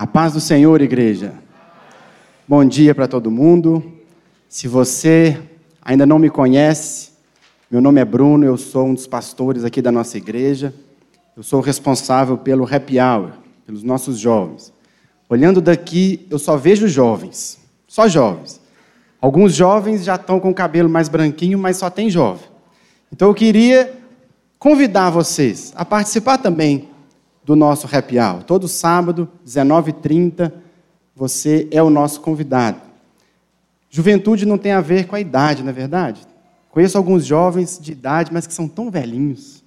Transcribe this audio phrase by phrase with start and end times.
[0.00, 1.34] A paz do Senhor, igreja.
[2.48, 3.84] Bom dia para todo mundo.
[4.48, 5.38] Se você
[5.82, 7.10] ainda não me conhece,
[7.70, 10.72] meu nome é Bruno, eu sou um dos pastores aqui da nossa igreja.
[11.36, 13.32] Eu sou responsável pelo happy hour,
[13.66, 14.72] pelos nossos jovens.
[15.28, 18.58] Olhando daqui, eu só vejo jovens, só jovens.
[19.20, 22.48] Alguns jovens já estão com o cabelo mais branquinho, mas só tem jovem.
[23.12, 23.92] Então eu queria
[24.58, 26.88] convidar vocês a participar também
[27.44, 28.42] do nosso happy hour.
[28.44, 30.52] Todo sábado, 19h30,
[31.14, 32.80] você é o nosso convidado.
[33.90, 36.20] Juventude não tem a ver com a idade, não é verdade?
[36.70, 39.64] Conheço alguns jovens de idade, mas que são tão velhinhos,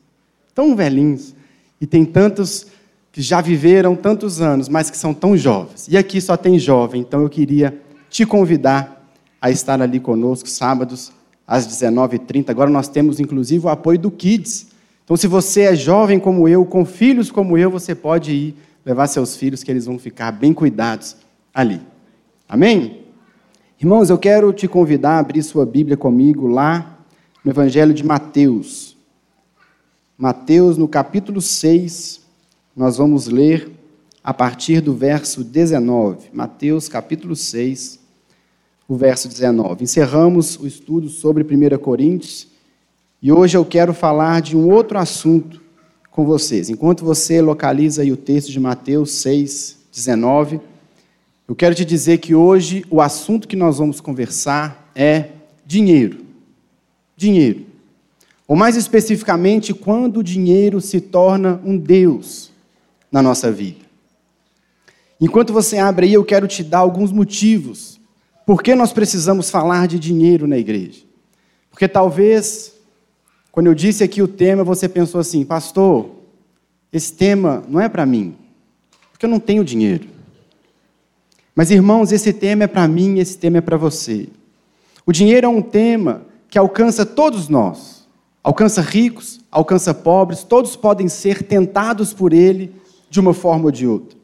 [0.56, 1.36] tão velhinhos,
[1.82, 2.68] e tem tantos
[3.12, 5.88] que já viveram tantos anos, mas que são tão jovens.
[5.88, 7.78] E aqui só tem jovem, então eu queria
[8.10, 9.06] te convidar
[9.42, 11.12] a estar ali conosco sábados
[11.46, 12.50] às 19h30.
[12.50, 14.68] Agora nós temos inclusive o apoio do Kids.
[15.04, 19.08] Então, se você é jovem como eu, com filhos como eu, você pode ir levar
[19.08, 21.18] seus filhos, que eles vão ficar bem cuidados
[21.54, 21.82] ali.
[22.48, 23.04] Amém?
[23.80, 27.00] Irmãos, eu quero te convidar a abrir sua Bíblia comigo lá
[27.44, 28.96] no Evangelho de Mateus.
[30.18, 32.22] Mateus, no capítulo 6,
[32.74, 33.70] nós vamos ler
[34.24, 36.30] a partir do verso 19.
[36.32, 38.00] Mateus, capítulo 6,
[38.88, 39.84] o verso 19.
[39.84, 42.53] Encerramos o estudo sobre 1 Coríntios
[43.24, 45.62] e hoje eu quero falar de um outro assunto
[46.12, 46.70] com vocês.
[46.70, 50.60] Enquanto você localiza aí o texto de Mateus 6, 19,
[51.48, 55.30] eu quero te dizer que hoje o assunto que nós vamos conversar é
[55.66, 56.26] dinheiro.
[57.16, 57.66] Dinheiro.
[58.46, 62.52] Ou mais especificamente, quando o dinheiro se torna um Deus
[63.10, 63.86] na nossa vida.
[65.22, 68.02] Enquanto você abre aí, eu quero te dar alguns motivos
[68.46, 71.04] por que nós precisamos falar de dinheiro na igreja.
[71.72, 72.73] Porque talvez
[73.54, 76.10] quando eu disse aqui o tema, você pensou assim, pastor,
[76.92, 78.36] esse tema não é para mim,
[79.12, 80.08] porque eu não tenho dinheiro.
[81.54, 84.28] Mas, irmãos, esse tema é para mim, esse tema é para você.
[85.06, 88.08] O dinheiro é um tema que alcança todos nós.
[88.42, 92.74] Alcança ricos, alcança pobres, todos podem ser tentados por ele
[93.08, 94.18] de uma forma ou de outra.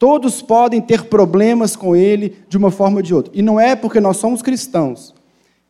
[0.00, 3.32] Todos podem ter problemas com ele de uma forma ou de outra.
[3.36, 5.14] E não é porque nós somos cristãos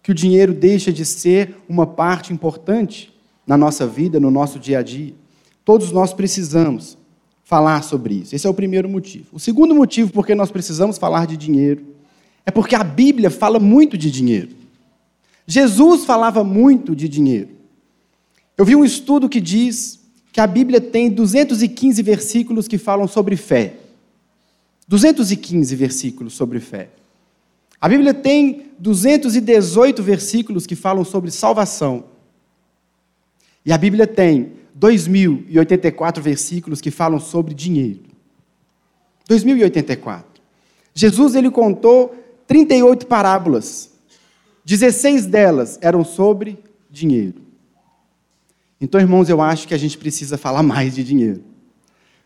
[0.04, 3.10] que o dinheiro deixa de ser uma parte importante
[3.46, 5.14] na nossa vida, no nosso dia a dia.
[5.64, 6.98] Todos nós precisamos
[7.42, 8.36] falar sobre isso.
[8.36, 9.24] Esse é o primeiro motivo.
[9.32, 11.86] O segundo motivo por que nós precisamos falar de dinheiro
[12.44, 14.50] é porque a Bíblia fala muito de dinheiro.
[15.46, 17.48] Jesus falava muito de dinheiro.
[18.58, 20.00] Eu vi um estudo que diz
[20.30, 23.76] que a Bíblia tem 215 versículos que falam sobre fé.
[24.86, 26.90] 215 versículos sobre fé.
[27.84, 32.04] A Bíblia tem 218 versículos que falam sobre salvação.
[33.62, 38.00] E a Bíblia tem 2.084 versículos que falam sobre dinheiro.
[39.28, 40.24] 2.084.
[40.94, 43.90] Jesus ele contou 38 parábolas.
[44.64, 46.58] 16 delas eram sobre
[46.90, 47.42] dinheiro.
[48.80, 51.44] Então, irmãos, eu acho que a gente precisa falar mais de dinheiro.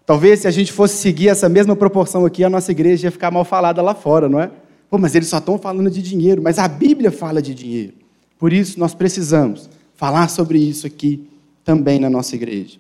[0.06, 3.32] Talvez se a gente fosse seguir essa mesma proporção aqui, a nossa igreja ia ficar
[3.32, 4.52] mal falada lá fora, não é?
[4.90, 7.94] Pô, mas eles só estão falando de dinheiro, mas a Bíblia fala de dinheiro.
[8.38, 11.28] Por isso, nós precisamos falar sobre isso aqui
[11.64, 12.78] também na nossa igreja.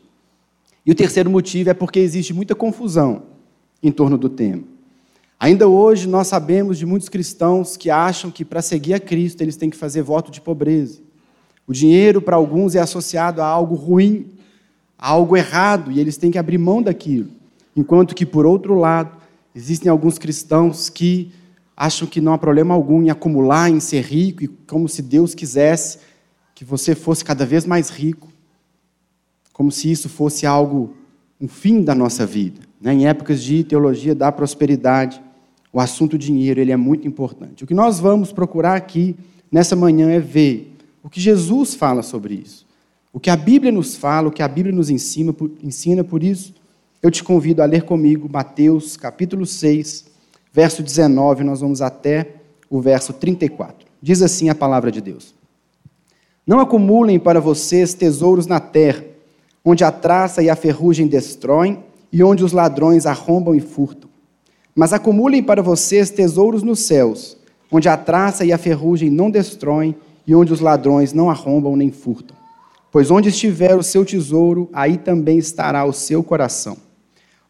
[0.86, 3.24] E o terceiro motivo é porque existe muita confusão
[3.82, 4.62] em torno do tema.
[5.38, 9.56] Ainda hoje, nós sabemos de muitos cristãos que acham que para seguir a Cristo eles
[9.56, 11.00] têm que fazer voto de pobreza.
[11.66, 14.26] O dinheiro, para alguns, é associado a algo ruim,
[14.98, 17.28] a algo errado, e eles têm que abrir mão daquilo.
[17.76, 19.16] Enquanto que, por outro lado,
[19.54, 21.30] existem alguns cristãos que
[21.80, 25.32] acham que não há problema algum em acumular, em ser rico, e como se Deus
[25.32, 26.00] quisesse
[26.52, 28.32] que você fosse cada vez mais rico,
[29.52, 30.92] como se isso fosse algo,
[31.40, 32.60] um fim da nossa vida.
[32.80, 32.94] Né?
[32.94, 35.22] Em épocas de teologia da prosperidade,
[35.72, 37.62] o assunto dinheiro ele é muito importante.
[37.62, 39.14] O que nós vamos procurar aqui
[39.48, 42.66] nessa manhã é ver o que Jesus fala sobre isso,
[43.12, 46.52] o que a Bíblia nos fala, o que a Bíblia nos ensina, ensina, por isso
[47.00, 50.07] eu te convido a ler comigo Mateus capítulo 6,
[50.52, 52.34] verso 19, nós vamos até
[52.70, 53.86] o verso 34.
[54.00, 55.34] Diz assim a palavra de Deus:
[56.46, 59.04] Não acumulem para vocês tesouros na terra,
[59.64, 61.82] onde a traça e a ferrugem destroem
[62.12, 64.08] e onde os ladrões arrombam e furtam.
[64.74, 67.36] Mas acumulem para vocês tesouros nos céus,
[67.70, 69.94] onde a traça e a ferrugem não destroem
[70.26, 72.36] e onde os ladrões não arrombam nem furtam.
[72.90, 76.76] Pois onde estiver o seu tesouro, aí também estará o seu coração.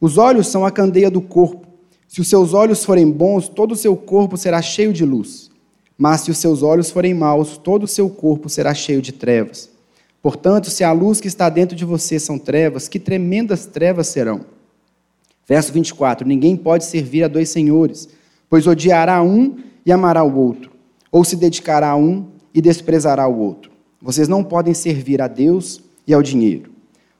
[0.00, 1.68] Os olhos são a candeia do corpo.
[2.08, 5.50] Se os seus olhos forem bons, todo o seu corpo será cheio de luz.
[5.96, 9.70] Mas se os seus olhos forem maus, todo o seu corpo será cheio de trevas.
[10.22, 14.40] Portanto, se a luz que está dentro de você são trevas, que tremendas trevas serão.
[15.46, 18.08] Verso 24: Ninguém pode servir a dois senhores,
[18.49, 20.70] pois odiará um e amará o outro,
[21.12, 23.70] ou se dedicará a um e desprezará o outro.
[24.00, 26.70] Vocês não podem servir a Deus e ao dinheiro.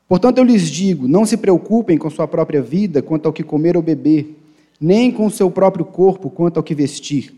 [0.09, 3.77] Portanto, eu lhes digo: não se preocupem com sua própria vida quanto ao que comer
[3.77, 4.37] ou beber,
[4.81, 7.35] nem com o seu próprio corpo quanto ao que vestir.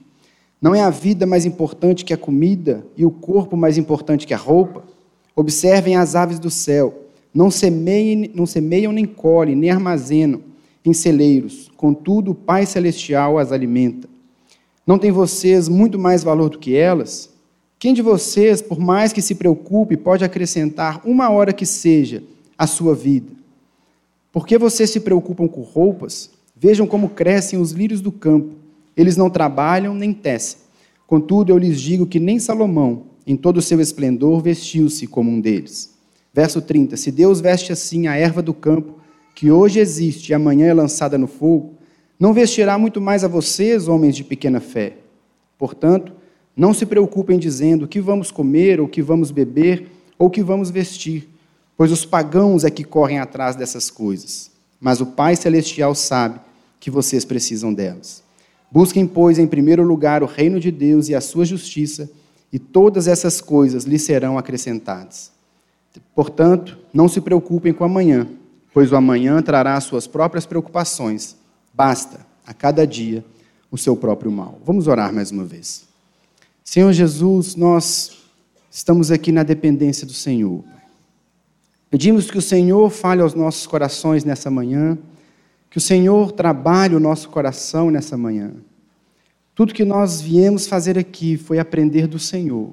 [0.60, 4.34] Não é a vida mais importante que a comida e o corpo mais importante que
[4.34, 4.84] a roupa?
[5.34, 7.06] Observem as aves do céu.
[7.32, 10.42] Não semeiam, não semeiam nem colhem, nem armazenam
[10.84, 11.70] em celeiros.
[11.76, 14.08] Contudo, o Pai Celestial as alimenta.
[14.86, 17.30] Não tem vocês muito mais valor do que elas?
[17.78, 22.22] Quem de vocês, por mais que se preocupe, pode acrescentar uma hora que seja
[22.58, 23.32] à sua vida?
[24.32, 26.30] Por que vocês se preocupam com roupas?
[26.62, 28.54] Vejam como crescem os lírios do campo.
[28.94, 30.58] Eles não trabalham nem tecem.
[31.06, 35.40] Contudo, eu lhes digo que nem Salomão, em todo o seu esplendor, vestiu-se como um
[35.40, 35.94] deles.
[36.34, 38.98] Verso 30: Se Deus veste assim a erva do campo,
[39.34, 41.76] que hoje existe e amanhã é lançada no fogo,
[42.18, 44.98] não vestirá muito mais a vocês, homens de pequena fé.
[45.56, 46.12] Portanto,
[46.54, 49.86] não se preocupem dizendo o que vamos comer, ou o que vamos beber,
[50.18, 51.26] ou o que vamos vestir,
[51.74, 54.50] pois os pagãos é que correm atrás dessas coisas.
[54.78, 56.49] Mas o Pai Celestial sabe
[56.80, 58.22] que vocês precisam delas.
[58.70, 62.10] Busquem, pois, em primeiro lugar o reino de Deus e a sua justiça,
[62.52, 65.30] e todas essas coisas lhe serão acrescentadas.
[66.14, 68.26] Portanto, não se preocupem com amanhã,
[68.72, 71.36] pois o amanhã trará as suas próprias preocupações.
[71.74, 73.24] Basta, a cada dia,
[73.70, 74.58] o seu próprio mal.
[74.64, 75.84] Vamos orar mais uma vez.
[76.64, 78.18] Senhor Jesus, nós
[78.70, 80.64] estamos aqui na dependência do Senhor.
[81.90, 84.96] Pedimos que o Senhor fale aos nossos corações nessa manhã
[85.70, 88.52] que o Senhor trabalhe o nosso coração nessa manhã.
[89.54, 92.72] Tudo que nós viemos fazer aqui foi aprender do Senhor,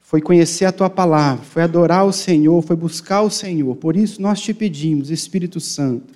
[0.00, 3.74] foi conhecer a tua palavra, foi adorar o Senhor, foi buscar o Senhor.
[3.76, 6.12] Por isso nós te pedimos, Espírito Santo,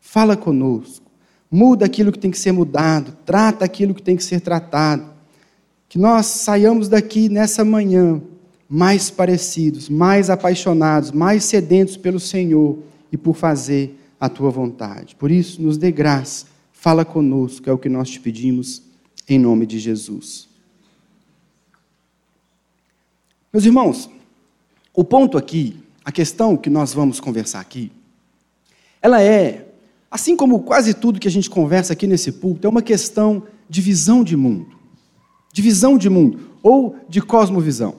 [0.00, 1.06] fala conosco,
[1.48, 5.04] muda aquilo que tem que ser mudado, trata aquilo que tem que ser tratado.
[5.88, 8.20] Que nós saiamos daqui nessa manhã
[8.68, 12.78] mais parecidos, mais apaixonados, mais sedentos pelo Senhor
[13.12, 15.16] e por fazer a tua vontade.
[15.16, 18.82] Por isso, nos dê graça, fala conosco, é o que nós te pedimos,
[19.26, 20.46] em nome de Jesus.
[23.52, 24.10] Meus irmãos,
[24.92, 27.90] o ponto aqui, a questão que nós vamos conversar aqui,
[29.00, 29.66] ela é,
[30.10, 33.80] assim como quase tudo que a gente conversa aqui nesse púlpito, é uma questão de
[33.80, 34.78] visão de mundo.
[35.52, 37.96] De visão de mundo, ou de cosmovisão.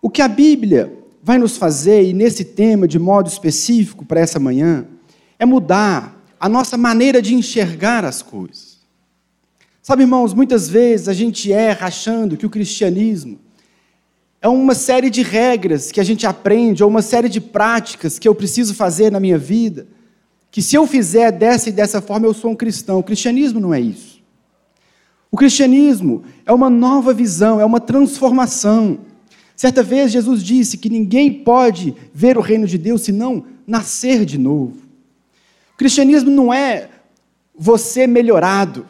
[0.00, 4.38] O que a Bíblia vai nos fazer, e nesse tema de modo específico para essa
[4.38, 4.86] manhã,
[5.38, 8.78] é mudar a nossa maneira de enxergar as coisas.
[9.82, 13.38] Sabe, irmãos, muitas vezes a gente erra achando que o cristianismo
[14.42, 18.26] é uma série de regras que a gente aprende, ou uma série de práticas que
[18.26, 19.86] eu preciso fazer na minha vida,
[20.50, 22.98] que se eu fizer dessa e dessa forma eu sou um cristão.
[22.98, 24.20] O cristianismo não é isso.
[25.30, 29.00] O cristianismo é uma nova visão, é uma transformação.
[29.60, 34.24] Certa vez Jesus disse que ninguém pode ver o reino de Deus se não nascer
[34.24, 34.78] de novo.
[35.74, 36.88] O cristianismo não é
[37.54, 38.86] você melhorado,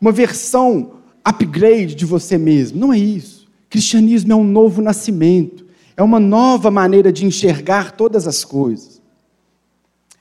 [0.00, 2.80] uma versão upgrade de você mesmo.
[2.80, 3.44] Não é isso.
[3.66, 9.02] O cristianismo é um novo nascimento, é uma nova maneira de enxergar todas as coisas.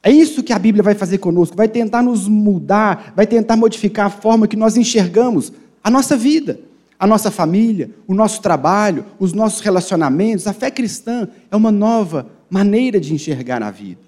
[0.03, 4.07] É isso que a Bíblia vai fazer conosco, vai tentar nos mudar, vai tentar modificar
[4.07, 6.66] a forma que nós enxergamos a nossa vida
[6.99, 10.47] a nossa família, o nosso trabalho, os nossos relacionamentos.
[10.47, 14.01] A fé cristã é uma nova maneira de enxergar a vida.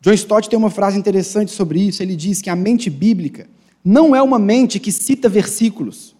[0.00, 2.02] John Stott tem uma frase interessante sobre isso.
[2.02, 3.46] Ele diz que a mente bíblica
[3.84, 6.14] não é uma mente que cita versículos,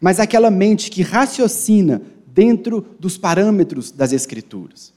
[0.00, 4.92] mas aquela mente que raciocina dentro dos parâmetros das Escrituras.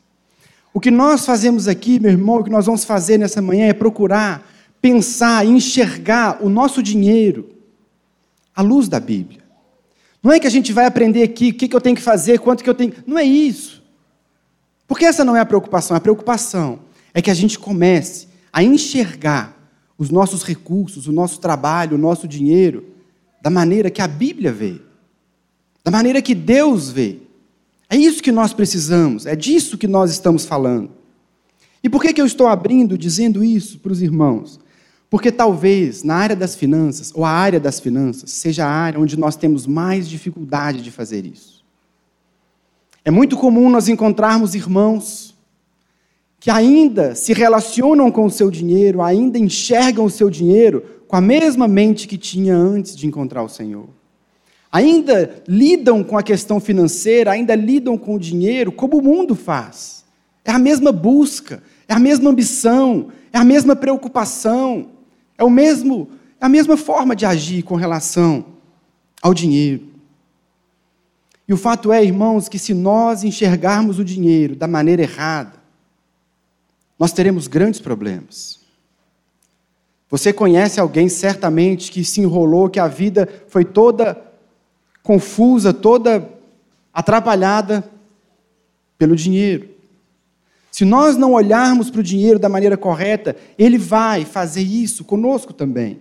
[0.74, 3.74] O que nós fazemos aqui, meu irmão, o que nós vamos fazer nessa manhã é
[3.74, 4.48] procurar
[4.82, 7.50] pensar, enxergar o nosso dinheiro
[8.56, 9.41] à luz da Bíblia.
[10.24, 12.40] Não é que a gente vai aprender aqui o que, que eu tenho que fazer,
[12.40, 12.94] quanto que eu tenho.
[13.08, 13.82] Não é isso.
[14.88, 15.98] Porque essa não é a preocupação.
[15.98, 16.80] A preocupação
[17.14, 19.58] é que a gente comece a enxergar
[19.98, 22.86] os nossos recursos, o nosso trabalho, o nosso dinheiro,
[23.42, 24.82] da maneira que a Bíblia vê,
[25.84, 27.20] da maneira que Deus vê.
[27.90, 30.92] É isso que nós precisamos, é disso que nós estamos falando.
[31.84, 34.60] E por que, que eu estou abrindo, dizendo isso para os irmãos?
[35.12, 39.20] Porque talvez na área das finanças, ou a área das finanças, seja a área onde
[39.20, 41.66] nós temos mais dificuldade de fazer isso.
[43.04, 45.36] É muito comum nós encontrarmos irmãos
[46.40, 51.22] que ainda se relacionam com o seu dinheiro, ainda enxergam o seu dinheiro com a
[51.22, 53.90] mesma mente que tinha antes de encontrar o Senhor.
[54.72, 60.06] Ainda lidam com a questão financeira, ainda lidam com o dinheiro como o mundo faz.
[60.46, 64.91] É a mesma busca, é a mesma ambição, é a mesma preocupação,
[65.42, 66.08] é o mesmo,
[66.40, 68.46] é a mesma forma de agir com relação
[69.20, 69.88] ao dinheiro.
[71.48, 75.54] E o fato é, irmãos, que se nós enxergarmos o dinheiro da maneira errada,
[76.98, 78.60] nós teremos grandes problemas.
[80.12, 84.24] Você conhece alguém certamente que se enrolou, que a vida foi toda
[85.02, 86.30] confusa, toda
[86.94, 87.84] atrapalhada
[88.96, 89.71] pelo dinheiro.
[90.72, 95.52] Se nós não olharmos para o dinheiro da maneira correta, ele vai fazer isso conosco
[95.52, 96.00] também.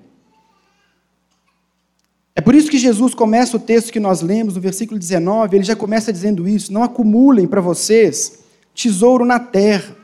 [2.36, 5.64] É por isso que Jesus começa o texto que nós lemos, no versículo 19, ele
[5.64, 8.38] já começa dizendo isso: não acumulem para vocês
[8.72, 9.96] tesouro na terra.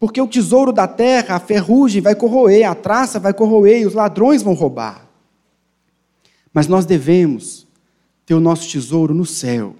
[0.00, 3.94] Porque o tesouro da terra, a ferrugem vai corroer, a traça vai corroer e os
[3.94, 5.06] ladrões vão roubar.
[6.52, 7.66] Mas nós devemos
[8.24, 9.74] ter o nosso tesouro no céu.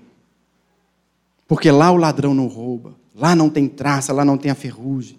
[1.46, 5.18] Porque lá o ladrão não rouba, lá não tem traça, lá não tem a ferrugem.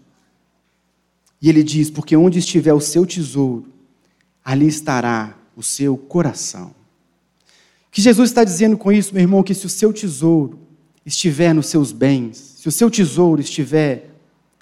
[1.42, 3.68] E ele diz: porque onde estiver o seu tesouro,
[4.44, 6.68] ali estará o seu coração.
[6.68, 10.60] O que Jesus está dizendo com isso, meu irmão, que se o seu tesouro
[11.06, 14.12] estiver nos seus bens, se o seu tesouro estiver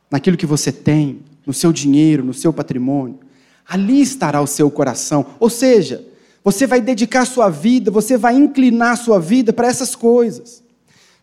[0.10, 3.20] naquilo que você tem, no seu dinheiro, no seu patrimônio,
[3.68, 5.26] ali estará o seu coração.
[5.40, 6.06] Ou seja,
[6.44, 10.64] você vai dedicar sua vida, você vai inclinar sua vida para essas coisas.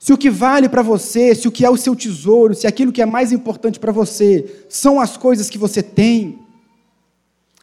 [0.04, 2.92] Se o que vale para você, se o que é o seu tesouro, se aquilo
[2.92, 6.40] que é mais importante para você são as coisas que você tem,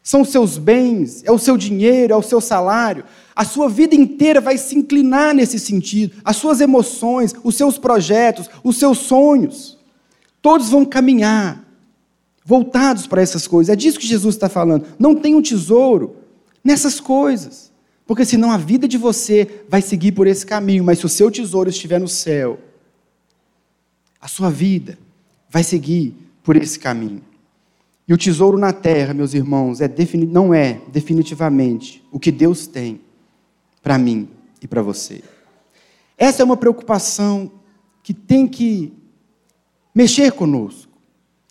[0.02, 3.04] são os seus bens, é o seu dinheiro, é o seu salário.
[3.36, 6.16] A sua vida inteira vai se inclinar nesse sentido.
[6.26, 9.78] As suas emoções, os seus projetos, os seus sonhos,
[10.42, 11.64] todos vão caminhar
[12.44, 13.72] voltados para essas coisas.
[13.72, 14.88] É disso que Jesus está falando.
[14.98, 16.16] Não tem um tesouro
[16.64, 17.71] nessas coisas,
[18.12, 20.84] porque senão a vida de você vai seguir por esse caminho.
[20.84, 22.60] Mas se o seu tesouro estiver no céu,
[24.20, 25.00] a sua vida
[25.50, 26.14] vai seguir
[26.44, 27.22] por esse caminho.
[28.06, 29.90] E o tesouro na terra, meus irmãos, é
[30.28, 33.00] não é definitivamente o que Deus tem
[33.82, 34.28] para mim
[34.62, 35.24] e para você.
[36.18, 37.50] Essa é uma preocupação
[38.04, 38.92] que tem que
[39.96, 40.92] mexer conosco.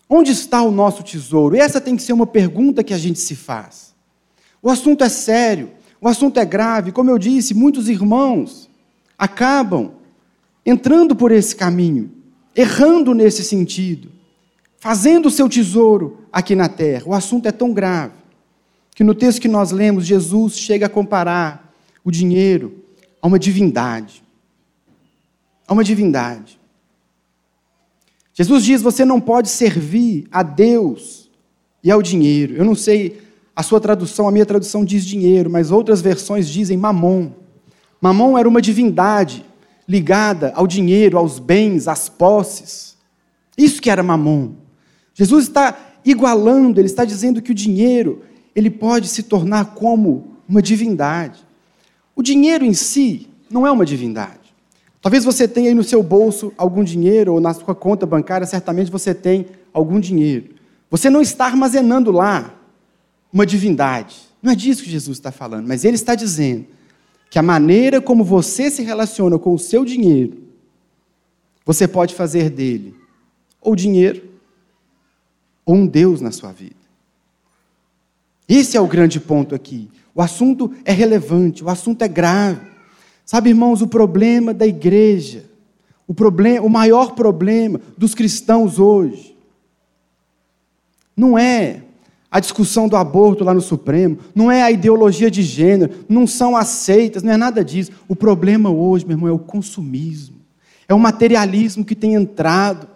[0.06, 1.56] Onde está o nosso tesouro?
[1.56, 3.94] E essa tem que ser uma pergunta que a gente se faz.
[4.62, 6.92] O assunto é sério, o assunto é grave.
[6.92, 8.68] Como eu disse, muitos irmãos
[9.18, 9.92] acabam
[10.64, 12.10] entrando por esse caminho,
[12.54, 14.20] errando nesse sentido
[14.80, 17.04] fazendo o seu tesouro aqui na terra.
[17.06, 18.14] O assunto é tão grave
[18.96, 22.82] que no texto que nós lemos, Jesus chega a comparar o dinheiro
[23.22, 24.24] a uma divindade.
[25.68, 26.58] A uma divindade.
[28.32, 31.30] Jesus diz: você não pode servir a Deus
[31.84, 32.54] e ao dinheiro.
[32.56, 33.20] Eu não sei
[33.60, 37.30] a sua tradução, a minha tradução diz dinheiro, mas outras versões dizem mamon.
[38.00, 39.44] Mamon era uma divindade
[39.86, 42.96] ligada ao dinheiro, aos bens, às posses.
[43.58, 44.52] Isso que era mamon.
[45.12, 45.76] Jesus está
[46.06, 48.22] igualando, ele está dizendo que o dinheiro,
[48.56, 51.46] ele pode se tornar como uma divindade.
[52.16, 54.54] O dinheiro em si não é uma divindade.
[55.02, 58.90] Talvez você tenha aí no seu bolso algum dinheiro, ou na sua conta bancária, certamente
[58.90, 60.54] você tem algum dinheiro.
[60.90, 62.54] Você não está armazenando lá
[63.32, 64.16] uma divindade.
[64.42, 66.66] Não é disso que Jesus está falando, mas ele está dizendo
[67.28, 70.42] que a maneira como você se relaciona com o seu dinheiro,
[71.64, 72.94] você pode fazer dele
[73.60, 74.28] ou dinheiro
[75.64, 76.80] ou um Deus na sua vida.
[78.48, 79.88] Esse é o grande ponto aqui.
[80.12, 82.68] O assunto é relevante, o assunto é grave.
[83.24, 85.44] Sabe, irmãos, o problema da igreja,
[86.04, 89.36] o, problema, o maior problema dos cristãos hoje,
[91.16, 91.84] não é
[92.30, 96.56] a discussão do aborto lá no Supremo, não é a ideologia de gênero, não são
[96.56, 97.90] as seitas, não é nada disso.
[98.06, 100.36] O problema hoje, meu irmão, é o consumismo,
[100.88, 102.88] é o materialismo que tem entrado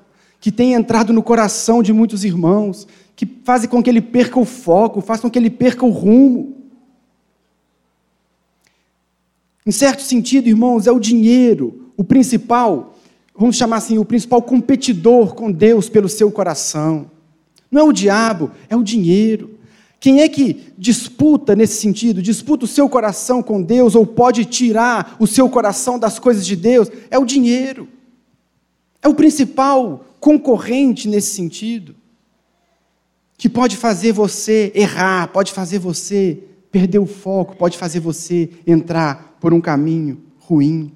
[0.44, 2.86] que tem entrado no coração de muitos irmãos,
[3.16, 6.54] que fazem com que ele perca o foco, faz com que ele perca o rumo.
[9.64, 12.94] Em certo sentido, irmãos, é o dinheiro o principal,
[13.34, 17.10] vamos chamar assim, o principal competidor com Deus pelo seu coração.
[17.74, 19.58] Não é o diabo, é o dinheiro.
[19.98, 22.22] Quem é que disputa nesse sentido?
[22.22, 26.54] Disputa o seu coração com Deus ou pode tirar o seu coração das coisas de
[26.54, 26.88] Deus?
[27.10, 27.88] É o dinheiro.
[29.02, 31.96] É o principal concorrente nesse sentido,
[33.36, 39.36] que pode fazer você errar, pode fazer você perder o foco, pode fazer você entrar
[39.40, 40.92] por um caminho ruim.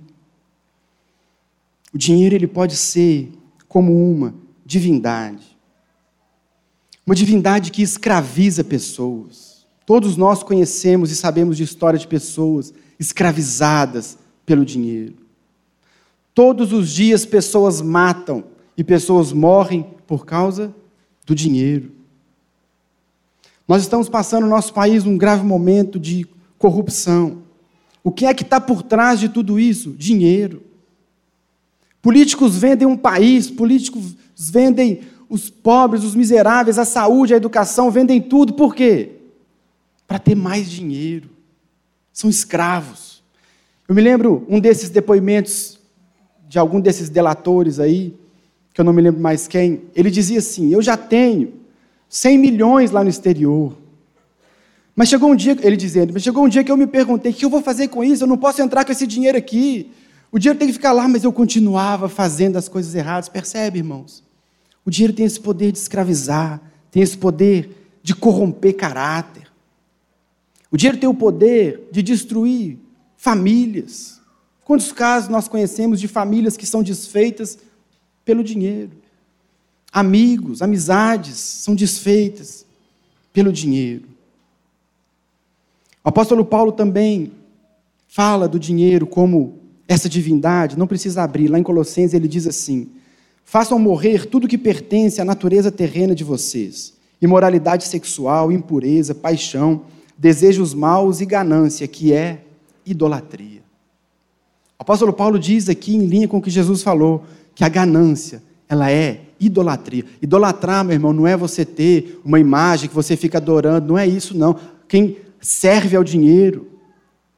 [1.93, 3.33] O dinheiro ele pode ser
[3.67, 4.33] como uma
[4.65, 5.58] divindade.
[7.09, 9.67] Uma divindade que escraviza pessoas.
[9.87, 15.15] Todos nós conhecemos e sabemos de história de pessoas escravizadas pelo dinheiro.
[16.35, 18.45] Todos os dias pessoas matam
[18.77, 20.75] e pessoas morrem por causa
[21.25, 21.93] do dinheiro.
[23.67, 26.27] Nós estamos passando no nosso país um grave momento de
[26.59, 27.39] corrupção.
[28.05, 29.93] O que é que está por trás de tudo isso?
[29.93, 30.63] Dinheiro.
[32.03, 38.21] Políticos vendem um país, políticos vendem os pobres, os miseráveis, a saúde, a educação, vendem
[38.21, 38.55] tudo.
[38.55, 39.13] Por quê?
[40.07, 41.29] Para ter mais dinheiro.
[42.13, 43.23] São escravos.
[43.87, 45.79] Eu me lembro um desses depoimentos
[46.49, 48.15] de algum desses delatores aí,
[48.73, 49.83] que eu não me lembro mais quem.
[49.95, 51.53] Ele dizia assim: Eu já tenho
[52.09, 53.77] 100 milhões lá no exterior.
[54.97, 57.35] Mas chegou um dia, ele dizendo, mas chegou um dia que eu me perguntei: o
[57.35, 58.25] que eu vou fazer com isso?
[58.25, 59.93] Eu não posso entrar com esse dinheiro aqui.
[60.33, 63.29] O dinheiro tem que ficar lá, mas eu continuava fazendo as coisas erradas.
[63.29, 64.23] Percebe, irmãos?
[64.89, 69.47] O dinheiro tem esse poder de escravizar, tem esse poder de corromper caráter.
[70.71, 72.79] O dinheiro tem o poder de destruir
[73.15, 74.19] famílias.
[74.65, 77.59] Quantos casos nós conhecemos de famílias que são desfeitas
[78.25, 78.93] pelo dinheiro?
[79.93, 82.65] Amigos, amizades são desfeitas
[83.31, 84.09] pelo dinheiro.
[86.03, 87.31] O apóstolo Paulo também
[88.07, 92.89] fala do dinheiro como essa divindade, não precisa abrir, lá em Colossenses ele diz assim:
[93.51, 99.85] Façam morrer tudo que pertence à natureza terrena de vocês: imoralidade sexual, impureza, paixão,
[100.19, 102.43] desejos maus e ganância, que é
[102.85, 103.63] idolatria.
[104.79, 107.25] O apóstolo Paulo diz aqui, em linha com o que Jesus falou,
[107.55, 110.05] que a ganância, ela é idolatria.
[110.21, 114.07] Idolatrar, meu irmão, não é você ter uma imagem que você fica adorando, não é
[114.07, 114.57] isso, não.
[114.87, 116.69] Quem serve ao dinheiro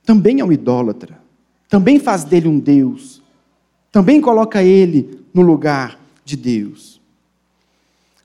[0.05, 1.21] também é um idólatra,
[1.69, 3.23] também faz dele um Deus,
[3.93, 6.00] também coloca ele no lugar
[6.31, 7.01] de Deus.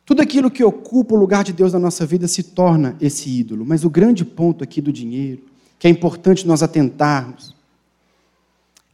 [0.06, 3.66] Tudo aquilo que ocupa o lugar de Deus na nossa vida se torna esse ídolo.
[3.66, 5.44] Mas o grande ponto aqui do dinheiro,
[5.80, 7.56] que é importante nós atentarmos,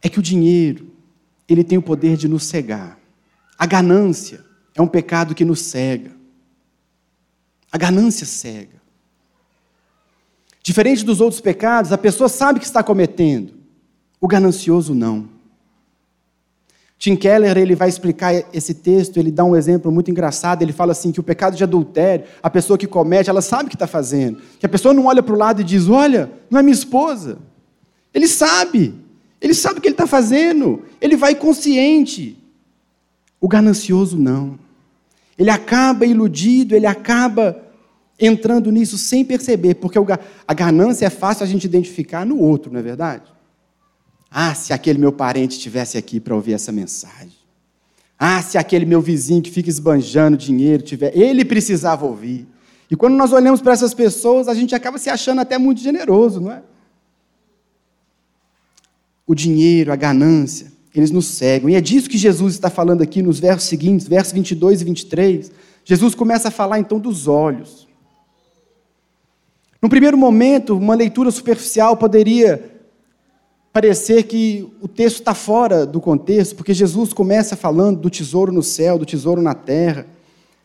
[0.00, 0.90] é que o dinheiro,
[1.46, 2.98] ele tem o poder de nos cegar.
[3.58, 4.42] A ganância
[4.74, 6.12] é um pecado que nos cega.
[7.70, 8.80] A ganância cega.
[10.62, 13.54] Diferente dos outros pecados, a pessoa sabe que está cometendo.
[14.20, 15.28] O ganancioso não.
[17.02, 20.62] Tim Keller ele vai explicar esse texto, ele dá um exemplo muito engraçado.
[20.62, 23.68] Ele fala assim que o pecado de adultério, a pessoa que comete, ela sabe o
[23.68, 24.38] que está fazendo.
[24.60, 27.38] Que a pessoa não olha para o lado e diz: Olha, não é minha esposa.
[28.14, 28.94] Ele sabe,
[29.40, 30.84] ele sabe o que ele está fazendo.
[31.00, 32.38] Ele vai consciente.
[33.40, 34.56] O ganancioso não.
[35.36, 37.64] Ele acaba iludido, ele acaba
[38.16, 39.98] entrando nisso sem perceber, porque
[40.46, 43.24] a ganância é fácil a gente identificar no outro, não é verdade?
[44.32, 47.32] Ah, se aquele meu parente estivesse aqui para ouvir essa mensagem.
[48.18, 52.46] Ah, se aquele meu vizinho que fica esbanjando dinheiro tiver, ele precisava ouvir.
[52.90, 56.40] E quando nós olhamos para essas pessoas, a gente acaba se achando até muito generoso,
[56.40, 56.62] não é?
[59.26, 61.68] O dinheiro, a ganância, eles nos cegam.
[61.68, 65.52] E é disso que Jesus está falando aqui nos versos seguintes, versos 22 e 23.
[65.84, 67.88] Jesus começa a falar então dos olhos.
[69.80, 72.81] No primeiro momento, uma leitura superficial poderia
[73.72, 78.62] parecer que o texto está fora do contexto, porque Jesus começa falando do tesouro no
[78.62, 80.06] céu, do tesouro na terra.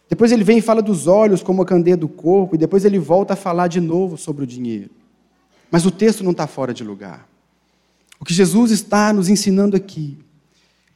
[0.10, 3.00] Depois ele vem e fala dos olhos como a candeia do corpo, e depois ele
[3.00, 4.90] volta a falar de novo sobre o dinheiro.
[5.72, 7.28] Mas o texto não está fora de lugar.
[8.20, 10.18] O que Jesus está nos ensinando aqui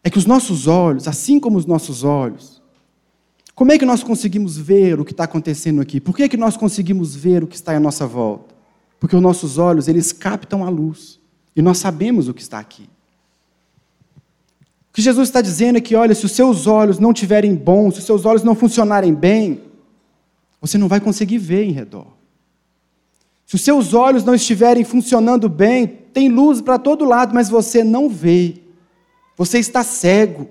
[0.04, 2.62] é que os nossos olhos, assim como os nossos olhos,
[3.54, 6.02] como é que nós conseguimos ver o que está acontecendo aqui?
[6.02, 8.56] Por que, é que nós conseguimos ver o que está à nossa volta?
[9.00, 11.21] Porque os nossos olhos, eles captam a luz.
[11.56, 12.90] E nós sabemos o que está aqui.
[14.92, 17.94] O que Jesus está dizendo é que, olha, se os seus olhos não estiverem bons,
[17.94, 19.62] se os seus olhos não funcionarem bem,
[20.60, 22.08] você não vai conseguir ver em redor.
[23.46, 27.84] Se os seus olhos não estiverem funcionando bem, tem luz para todo lado, mas você
[27.84, 28.56] não vê.
[29.38, 30.50] Você está cego.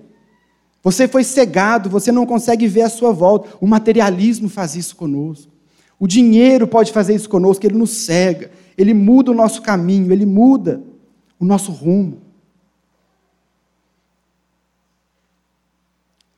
[0.82, 3.56] Você foi cegado, você não consegue ver a sua volta.
[3.60, 5.52] O materialismo faz isso conosco.
[5.98, 10.24] O dinheiro pode fazer isso conosco, ele nos cega, ele muda o nosso caminho, ele
[10.24, 10.82] muda
[11.40, 12.20] o nosso rumo.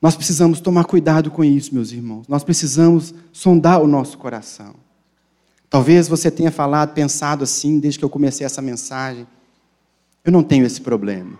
[0.00, 2.26] Nós precisamos tomar cuidado com isso, meus irmãos.
[2.28, 4.74] Nós precisamos sondar o nosso coração.
[5.68, 9.26] Talvez você tenha falado, pensado assim, desde que eu comecei essa mensagem.
[10.24, 11.38] Eu não tenho esse problema.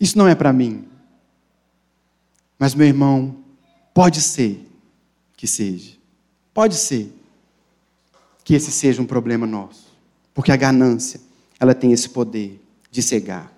[0.00, 0.84] Isso não é para mim.
[2.58, 3.36] Mas, meu irmão,
[3.92, 4.66] pode ser
[5.36, 5.96] que seja.
[6.52, 7.12] Pode ser
[8.42, 9.94] que esse seja um problema nosso.
[10.32, 11.20] Porque a ganância,
[11.64, 13.52] ela tem esse poder de cegar.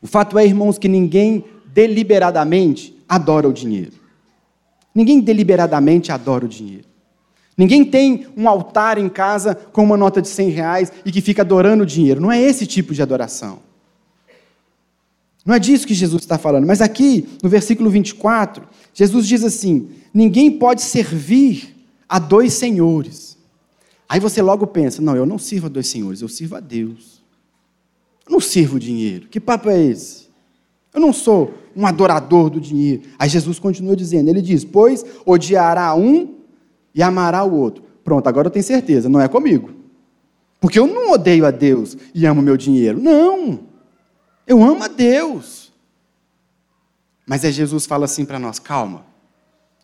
[0.00, 3.92] O fato é, irmãos, que ninguém deliberadamente adora o dinheiro.
[4.94, 6.88] Ninguém deliberadamente adora o dinheiro.
[7.56, 11.42] Ninguém tem um altar em casa com uma nota de 100 reais e que fica
[11.42, 12.20] adorando o dinheiro.
[12.20, 13.58] Não é esse tipo de adoração.
[15.44, 16.66] Não é disso que Jesus está falando.
[16.66, 21.76] Mas aqui, no versículo 24, Jesus diz assim: Ninguém pode servir
[22.08, 23.29] a dois senhores.
[24.10, 27.22] Aí você logo pensa: Não, eu não sirvo a dois senhores, eu sirvo a Deus.
[28.26, 29.28] Eu não sirvo o dinheiro.
[29.28, 30.28] Que papo é esse?
[30.92, 33.02] Eu não sou um adorador do dinheiro.
[33.16, 36.34] Aí Jesus continua dizendo: Ele diz: Pois odiará um
[36.92, 37.84] e amará o outro.
[38.02, 39.70] Pronto, agora eu tenho certeza, não é comigo.
[40.58, 43.00] Porque eu não odeio a Deus e amo meu dinheiro.
[43.00, 43.60] Não.
[44.44, 45.72] Eu amo a Deus.
[47.24, 49.06] Mas aí Jesus fala assim para nós: calma,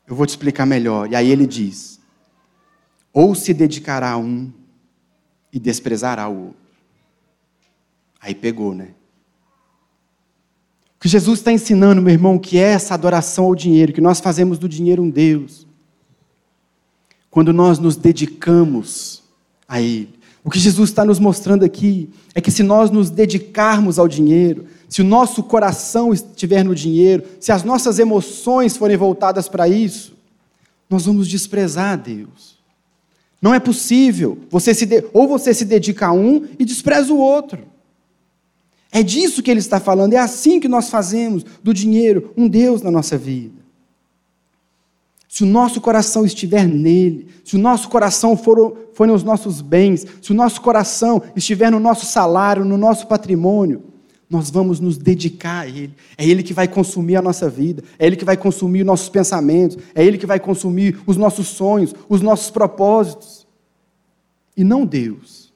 [0.05, 1.09] eu vou te explicar melhor.
[1.13, 1.96] E aí ele diz:
[3.17, 4.53] ou se dedicará a um
[5.51, 6.61] e desprezará o outro.
[8.21, 8.89] Aí pegou, né?
[10.97, 14.21] O que Jesus está ensinando, meu irmão, que é essa adoração ao dinheiro, que nós
[14.21, 15.67] fazemos do dinheiro um Deus.
[17.31, 19.23] Quando nós nos dedicamos
[19.67, 20.15] a Ele.
[20.45, 24.67] O que Jesus está nos mostrando aqui é que se nós nos dedicarmos ao dinheiro,
[24.91, 30.15] se o nosso coração estiver no dinheiro, se as nossas emoções forem voltadas para isso,
[30.91, 32.56] nós vamos desprezar Deus.
[33.41, 34.39] Não é possível.
[34.51, 35.05] Você se de...
[35.13, 37.63] Ou você se dedica a um e despreza o outro.
[38.91, 42.81] É disso que ele está falando, é assim que nós fazemos do dinheiro um Deus
[42.83, 43.57] na nossa vida.
[45.29, 50.07] Se o nosso coração estiver nele, se o nosso coração for, for nos nossos bens,
[50.23, 53.83] se o nosso coração estiver no nosso salário, no nosso patrimônio,
[54.29, 55.95] nós vamos nos dedicar a Ele.
[56.19, 59.79] É Ele que vai consumir a nossa vida, é Ele que vai consumir nossos pensamentos,
[59.95, 63.47] é Ele que vai consumir os nossos sonhos, os nossos propósitos.
[64.57, 65.47] E não Deus.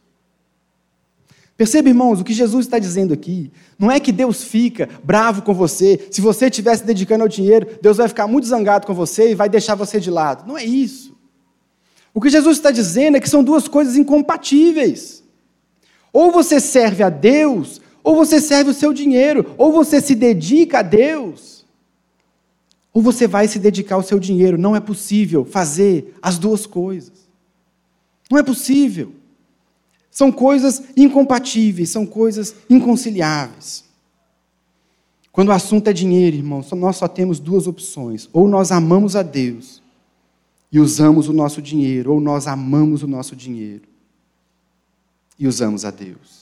[1.57, 3.53] Perceba, irmãos, o que Jesus está dizendo aqui.
[3.79, 6.09] Não é que Deus fica bravo com você.
[6.11, 9.35] Se você estiver se dedicando ao dinheiro, Deus vai ficar muito zangado com você e
[9.35, 10.49] vai deixar você de lado.
[10.49, 11.15] Não é isso.
[12.15, 15.23] O que Jesus está dizendo é que são duas coisas incompatíveis.
[16.13, 19.55] Ou você serve a Deus, ou você serve o seu dinheiro.
[19.57, 21.65] Ou você se dedica a Deus,
[22.93, 24.59] ou você vai se dedicar ao seu dinheiro.
[24.59, 27.29] Não é possível fazer as duas coisas.
[28.31, 29.13] Não é possível.
[30.11, 33.85] São coisas incompatíveis, são coisas inconciliáveis.
[35.33, 39.23] Quando o assunto é dinheiro, irmãos, nós só temos duas opções: ou nós amamos a
[39.23, 39.81] Deus
[40.73, 43.83] e usamos o nosso dinheiro, ou nós amamos o nosso dinheiro
[45.39, 46.40] e usamos a Deus.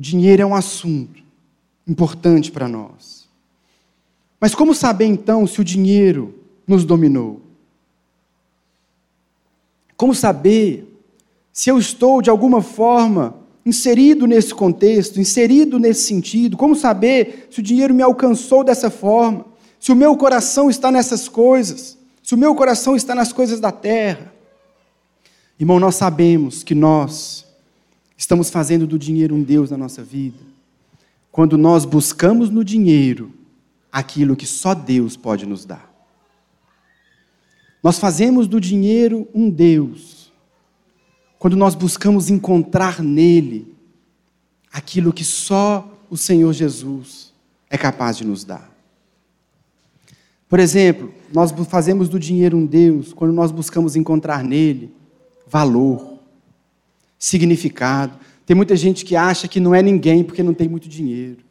[0.00, 1.22] O dinheiro é um assunto
[1.86, 3.28] importante para nós.
[4.40, 6.34] Mas como saber então se o dinheiro
[6.66, 7.42] nos dominou?
[9.98, 10.90] Como saber
[11.52, 13.36] se eu estou, de alguma forma,
[13.66, 19.44] inserido nesse contexto, inserido nesse sentido, como saber se o dinheiro me alcançou dessa forma,
[19.78, 23.70] se o meu coração está nessas coisas, se o meu coração está nas coisas da
[23.70, 24.32] terra.
[25.58, 27.49] Irmão, nós sabemos que nós
[28.20, 30.36] estamos fazendo do dinheiro um Deus na nossa vida,
[31.32, 33.32] quando nós buscamos no dinheiro
[33.90, 35.90] aquilo que só Deus pode nos dar.
[37.82, 40.30] Nós fazemos do dinheiro um Deus
[41.38, 43.74] quando nós buscamos encontrar nele
[44.70, 47.32] aquilo que só o Senhor Jesus
[47.70, 48.70] é capaz de nos dar.
[50.46, 54.92] Por exemplo, nós fazemos do dinheiro um Deus quando nós buscamos encontrar nele
[55.46, 56.09] valor,
[57.20, 58.18] significado.
[58.46, 61.44] Tem muita gente que acha que não é ninguém porque não tem muito dinheiro.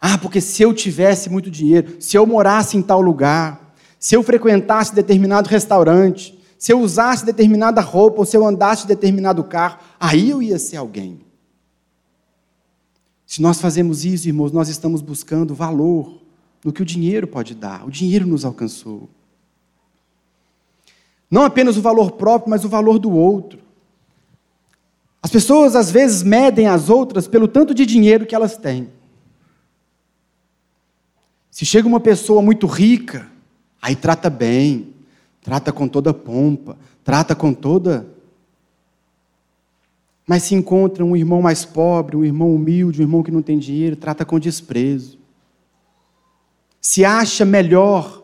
[0.00, 4.22] Ah, porque se eu tivesse muito dinheiro, se eu morasse em tal lugar, se eu
[4.22, 10.30] frequentasse determinado restaurante, se eu usasse determinada roupa ou se eu andasse determinado carro, aí
[10.30, 11.20] eu ia ser alguém.
[13.26, 16.20] Se nós fazemos isso, irmãos, nós estamos buscando valor
[16.64, 17.86] no que o dinheiro pode dar.
[17.86, 19.08] O dinheiro nos alcançou.
[21.30, 23.60] Não apenas o valor próprio, mas o valor do outro.
[25.22, 28.88] As pessoas às vezes medem as outras pelo tanto de dinheiro que elas têm.
[31.50, 33.28] Se chega uma pessoa muito rica,
[33.82, 34.94] aí trata bem,
[35.42, 38.06] trata com toda pompa, trata com toda.
[40.26, 43.58] Mas se encontra um irmão mais pobre, um irmão humilde, um irmão que não tem
[43.58, 45.18] dinheiro, trata com desprezo.
[46.80, 48.22] Se acha melhor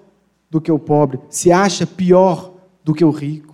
[0.51, 3.46] do que o pobre, se acha pior do que o rico.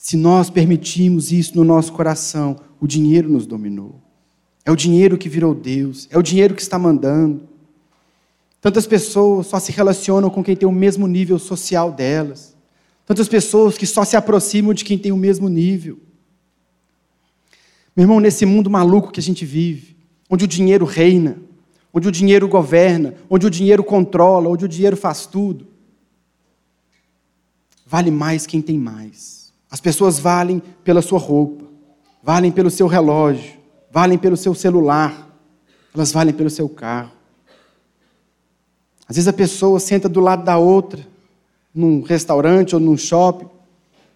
[0.00, 4.00] Se nós permitimos isso no nosso coração, o dinheiro nos dominou.
[4.64, 7.48] É o dinheiro que virou Deus, é o dinheiro que está mandando.
[8.60, 12.56] Tantas pessoas só se relacionam com quem tem o mesmo nível social delas.
[13.04, 15.98] Tantas pessoas que só se aproximam de quem tem o mesmo nível.
[17.96, 19.96] Meu irmão, nesse mundo maluco que a gente vive,
[20.30, 21.38] onde o dinheiro reina,
[21.92, 25.66] onde o dinheiro governa, onde o dinheiro controla, onde o dinheiro faz tudo,
[27.84, 29.37] vale mais quem tem mais.
[29.70, 31.64] As pessoas valem pela sua roupa,
[32.22, 33.58] valem pelo seu relógio,
[33.90, 35.28] valem pelo seu celular,
[35.94, 37.12] elas valem pelo seu carro.
[39.08, 41.06] Às vezes a pessoa senta do lado da outra,
[41.74, 43.48] num restaurante ou num shopping,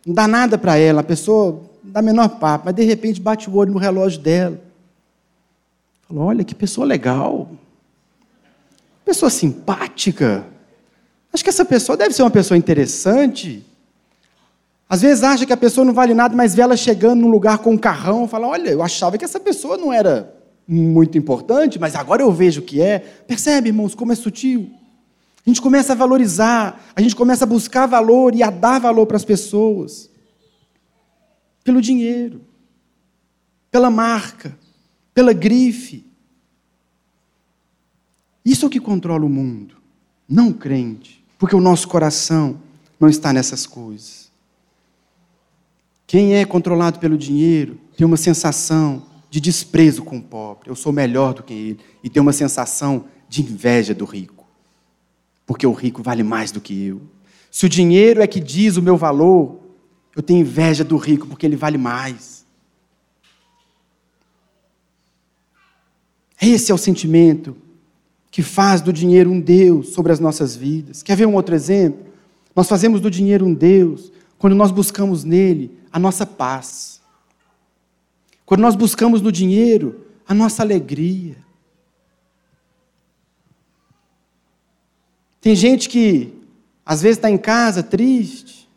[0.06, 3.56] não dá nada para ela, a pessoa dá menor papo, mas de repente bate o
[3.56, 4.60] olho no relógio dela.
[6.08, 7.50] Fala, olha que pessoa legal,
[9.04, 10.46] pessoa simpática.
[11.32, 13.64] Acho que essa pessoa deve ser uma pessoa interessante.
[14.92, 17.56] Às vezes acha que a pessoa não vale nada, mas vê ela chegando num lugar
[17.60, 20.36] com um carrão, fala: Olha, eu achava que essa pessoa não era
[20.68, 22.98] muito importante, mas agora eu vejo que é.
[22.98, 24.70] Percebe, irmãos, como é sutil?
[25.46, 29.06] A gente começa a valorizar, a gente começa a buscar valor e a dar valor
[29.06, 30.10] para as pessoas.
[31.64, 32.42] Pelo dinheiro,
[33.70, 34.58] pela marca,
[35.14, 36.04] pela grife.
[38.44, 39.74] Isso é o que controla o mundo,
[40.28, 42.60] não o crente, porque o nosso coração
[43.00, 44.21] não está nessas coisas.
[46.12, 50.68] Quem é controlado pelo dinheiro tem uma sensação de desprezo com o pobre.
[50.68, 51.80] Eu sou melhor do que ele.
[52.04, 54.46] E tem uma sensação de inveja do rico.
[55.46, 57.00] Porque o rico vale mais do que eu.
[57.50, 59.58] Se o dinheiro é que diz o meu valor,
[60.14, 62.44] eu tenho inveja do rico porque ele vale mais.
[66.42, 67.56] Esse é o sentimento
[68.30, 71.02] que faz do dinheiro um Deus sobre as nossas vidas.
[71.02, 72.04] Quer ver um outro exemplo?
[72.54, 77.00] Nós fazemos do dinheiro um Deus quando nós buscamos nele a nossa paz.
[78.46, 81.36] Quando nós buscamos no dinheiro a nossa alegria.
[85.40, 86.32] Tem gente que
[86.86, 88.68] às vezes está em casa triste,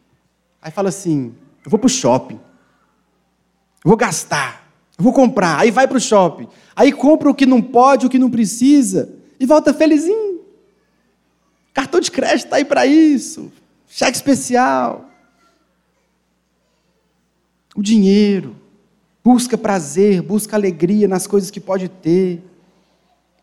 [0.61, 5.71] aí fala assim: eu vou para o shopping, eu vou gastar, eu vou comprar, aí
[5.71, 9.45] vai para o shopping, aí compra o que não pode, o que não precisa, e
[9.45, 10.41] volta felizinho.
[11.73, 13.51] Cartão de crédito está aí para isso,
[13.87, 15.09] cheque especial
[17.75, 18.55] o dinheiro,
[19.23, 22.41] busca prazer, busca alegria nas coisas que pode ter,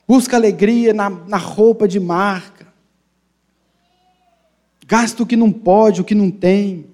[0.09, 2.66] busca alegria na, na roupa de marca,
[4.87, 6.87] gasta o que não pode, o que não tem.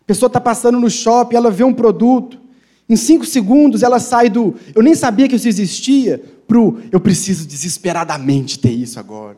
[0.00, 2.40] A pessoa está passando no shopping, ela vê um produto,
[2.88, 7.00] em cinco segundos ela sai do eu nem sabia que isso existia, para o eu
[7.00, 9.36] preciso desesperadamente ter isso agora.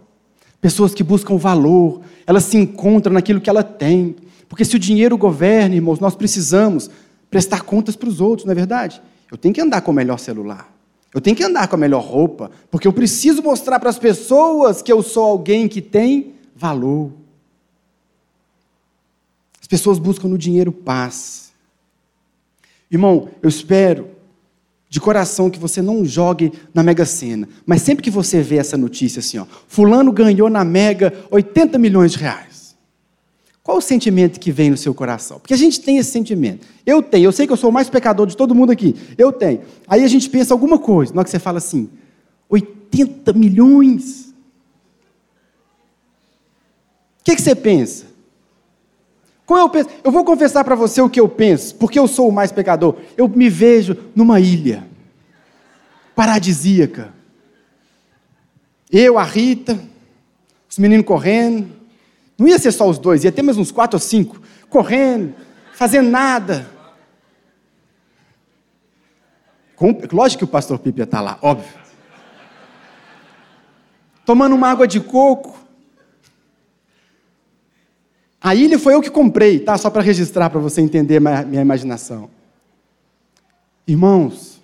[0.61, 4.17] Pessoas que buscam valor, elas se encontram naquilo que ela tem.
[4.49, 6.91] Porque se o dinheiro governa, irmãos, nós precisamos
[7.31, 9.03] prestar contas para os outros, não é verdade?
[9.31, 10.73] Eu tenho que andar com o melhor celular.
[11.15, 14.83] Eu tenho que andar com a melhor roupa, porque eu preciso mostrar para as pessoas
[14.83, 17.13] que eu sou alguém que tem valor.
[19.61, 21.53] As pessoas buscam no dinheiro paz.
[22.91, 24.09] Irmão, eu espero
[24.89, 28.77] de coração que você não jogue na Mega Sena, mas sempre que você vê essa
[28.77, 32.48] notícia assim, ó, fulano ganhou na Mega 80 milhões de reais.
[33.69, 35.39] Qual o sentimento que vem no seu coração?
[35.39, 36.67] Porque a gente tem esse sentimento.
[36.87, 38.97] Eu tenho, eu sei que eu sou o mais pecador de todo mundo aqui.
[39.19, 39.61] Eu tenho.
[39.87, 41.91] Aí a gente pensa alguma coisa, na hora que você fala assim:
[42.49, 44.33] 80 milhões.
[47.21, 48.07] O que, que você pensa?
[49.45, 49.91] Como eu penso?
[50.03, 52.97] Eu vou confessar para você o que eu penso, porque eu sou o mais pecador.
[53.19, 54.89] Eu me vejo numa ilha
[56.17, 57.13] paradisíaca.
[58.91, 59.79] Eu, a Rita,
[60.71, 61.78] os meninos correndo,
[62.39, 65.35] não ia ser só os dois, ia ter mais uns quatro ou cinco, correndo,
[65.75, 66.71] fazendo nada.
[69.75, 71.79] Com, lógico que o pastor Pipe ia estar lá, óbvio.
[74.25, 75.59] Tomando uma água de coco.
[78.41, 79.77] A ilha foi eu que comprei, tá?
[79.77, 82.31] Só para registrar, para você entender minha imaginação.
[83.87, 84.61] Irmãos,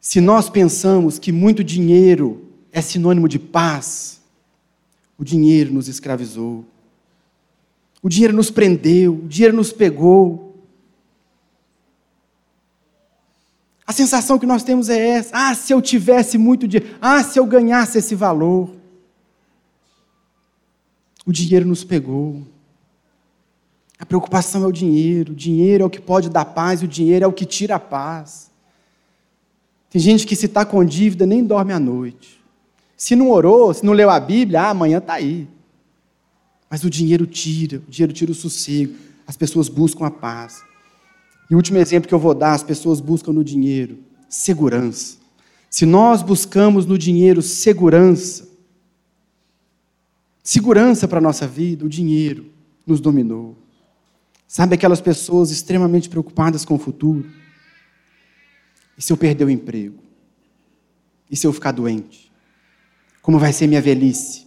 [0.00, 4.21] se nós pensamos que muito dinheiro é sinônimo de paz,
[5.22, 6.64] o dinheiro nos escravizou.
[8.02, 10.60] O dinheiro nos prendeu, o dinheiro nos pegou.
[13.86, 17.38] A sensação que nós temos é essa: ah, se eu tivesse muito dinheiro, ah, se
[17.38, 18.74] eu ganhasse esse valor.
[21.24, 22.44] O dinheiro nos pegou.
[24.00, 27.24] A preocupação é o dinheiro, o dinheiro é o que pode dar paz, o dinheiro
[27.24, 28.50] é o que tira a paz.
[29.88, 32.41] Tem gente que, se está com dívida, nem dorme à noite.
[33.02, 35.48] Se não orou, se não leu a Bíblia, ah, amanhã está aí.
[36.70, 38.94] Mas o dinheiro tira, o dinheiro tira o sossego.
[39.26, 40.62] As pessoas buscam a paz.
[41.50, 45.16] E o último exemplo que eu vou dar: as pessoas buscam no dinheiro segurança.
[45.68, 48.48] Se nós buscamos no dinheiro segurança,
[50.40, 52.46] segurança para a nossa vida, o dinheiro
[52.86, 53.56] nos dominou.
[54.46, 57.28] Sabe aquelas pessoas extremamente preocupadas com o futuro?
[58.96, 59.98] E se eu perder o emprego?
[61.28, 62.30] E se eu ficar doente?
[63.22, 64.46] Como vai ser minha velhice?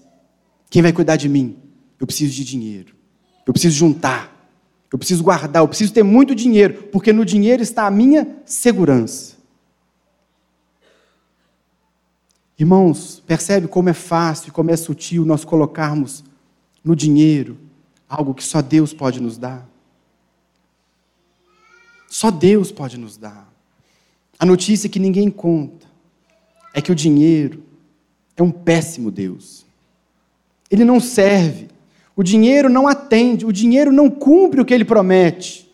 [0.70, 1.58] Quem vai cuidar de mim?
[1.98, 2.94] Eu preciso de dinheiro.
[3.48, 4.32] Eu preciso juntar.
[4.92, 5.64] Eu preciso guardar.
[5.64, 9.36] Eu preciso ter muito dinheiro, porque no dinheiro está a minha segurança.
[12.60, 16.24] Irmãos, percebe como é fácil, como é sutil nós colocarmos
[16.84, 17.58] no dinheiro
[18.08, 19.68] algo que só Deus pode nos dar?
[22.08, 23.52] Só Deus pode nos dar.
[24.40, 25.86] A notícia que ninguém conta
[26.74, 27.65] é que o dinheiro
[28.38, 29.66] é um péssimo Deus.
[30.70, 31.70] Ele não serve.
[32.16, 35.66] O dinheiro não atende, o dinheiro não cumpre o que ele promete.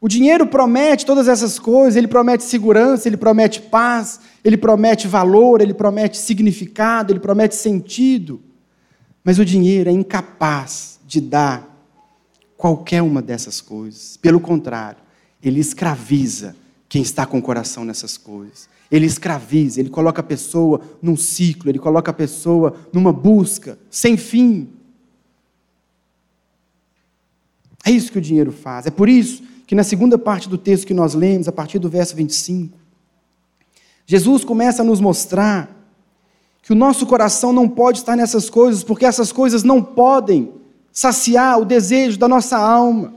[0.00, 5.60] O dinheiro promete todas essas coisas, ele promete segurança, ele promete paz, ele promete valor,
[5.60, 8.40] ele promete significado, ele promete sentido.
[9.22, 11.68] Mas o dinheiro é incapaz de dar
[12.56, 14.16] qualquer uma dessas coisas.
[14.16, 14.98] Pelo contrário,
[15.42, 16.56] ele escraviza
[16.88, 18.68] quem está com o coração nessas coisas.
[18.90, 24.16] Ele escraviza, ele coloca a pessoa num ciclo, ele coloca a pessoa numa busca sem
[24.16, 24.68] fim.
[27.84, 28.86] É isso que o dinheiro faz.
[28.86, 31.88] É por isso que na segunda parte do texto que nós lemos, a partir do
[31.88, 32.76] verso 25,
[34.04, 35.70] Jesus começa a nos mostrar
[36.62, 40.52] que o nosso coração não pode estar nessas coisas, porque essas coisas não podem
[40.92, 43.14] saciar o desejo da nossa alma.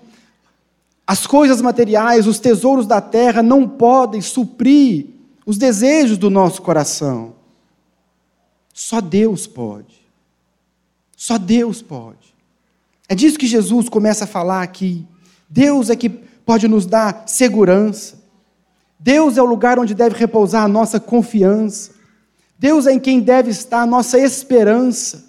[1.05, 5.07] As coisas materiais, os tesouros da terra não podem suprir
[5.45, 7.35] os desejos do nosso coração.
[8.73, 10.01] Só Deus pode.
[11.15, 12.33] Só Deus pode.
[13.07, 15.05] É disso que Jesus começa a falar aqui.
[15.49, 18.21] Deus é que pode nos dar segurança.
[18.99, 21.91] Deus é o lugar onde deve repousar a nossa confiança.
[22.57, 25.25] Deus é em quem deve estar a nossa esperança.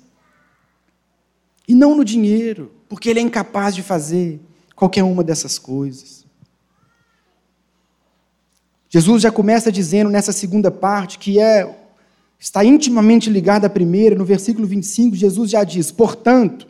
[1.67, 4.41] E não no dinheiro, porque Ele é incapaz de fazer
[4.77, 6.24] qualquer uma dessas coisas.
[8.95, 11.69] Jesus já começa dizendo nessa segunda parte, que é
[12.39, 16.65] está intimamente ligada à primeira, no versículo 25, Jesus já diz: "Portanto,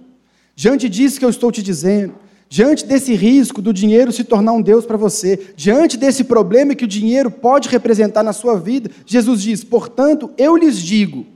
[0.56, 2.14] diante disso que eu estou te dizendo,
[2.48, 6.86] diante desse risco do dinheiro se tornar um Deus para você, diante desse problema que
[6.86, 11.26] o dinheiro pode representar na sua vida, Jesus diz: portanto, eu lhes digo,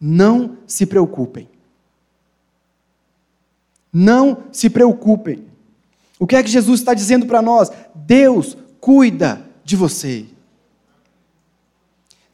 [0.00, 1.48] não se preocupem.
[3.92, 5.44] Não se preocupem.
[6.18, 7.70] O que é que Jesus está dizendo para nós?
[7.94, 10.24] Deus cuida de você.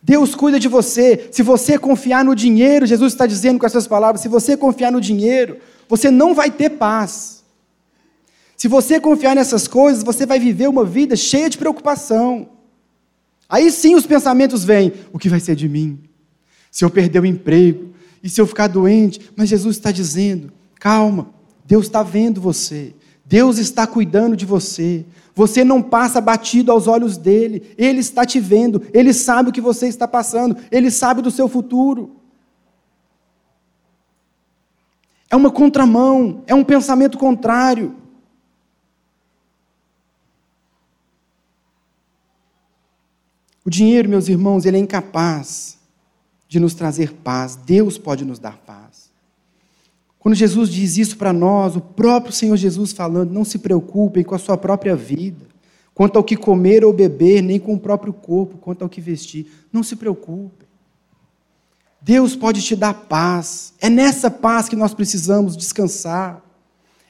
[0.01, 1.29] Deus cuida de você.
[1.33, 5.01] Se você confiar no dinheiro, Jesus está dizendo com essas palavras: se você confiar no
[5.01, 7.43] dinheiro, você não vai ter paz.
[8.57, 12.49] Se você confiar nessas coisas, você vai viver uma vida cheia de preocupação.
[13.49, 15.99] Aí sim os pensamentos vêm: o que vai ser de mim?
[16.71, 17.93] Se eu perder o emprego?
[18.23, 19.21] E se eu ficar doente?
[19.35, 21.31] Mas Jesus está dizendo: calma,
[21.65, 22.95] Deus está vendo você.
[23.25, 25.05] Deus está cuidando de você.
[25.35, 27.75] Você não passa batido aos olhos dele.
[27.77, 28.83] Ele está te vendo.
[28.93, 30.57] Ele sabe o que você está passando.
[30.71, 32.17] Ele sabe do seu futuro.
[35.31, 36.45] É uma contramão.
[36.47, 37.97] É um pensamento contrário.
[43.65, 45.79] O dinheiro, meus irmãos, ele é incapaz
[46.47, 47.57] de nos trazer paz.
[47.57, 48.84] Deus pode nos dar paz.
[50.25, 54.35] Quando Jesus diz isso para nós, o próprio Senhor Jesus falando, não se preocupem com
[54.35, 55.47] a sua própria vida,
[55.95, 59.47] quanto ao que comer ou beber, nem com o próprio corpo, quanto ao que vestir.
[59.71, 60.67] Não se preocupem.
[62.01, 63.75] Deus pode te dar paz.
[63.79, 66.43] É nessa paz que nós precisamos descansar.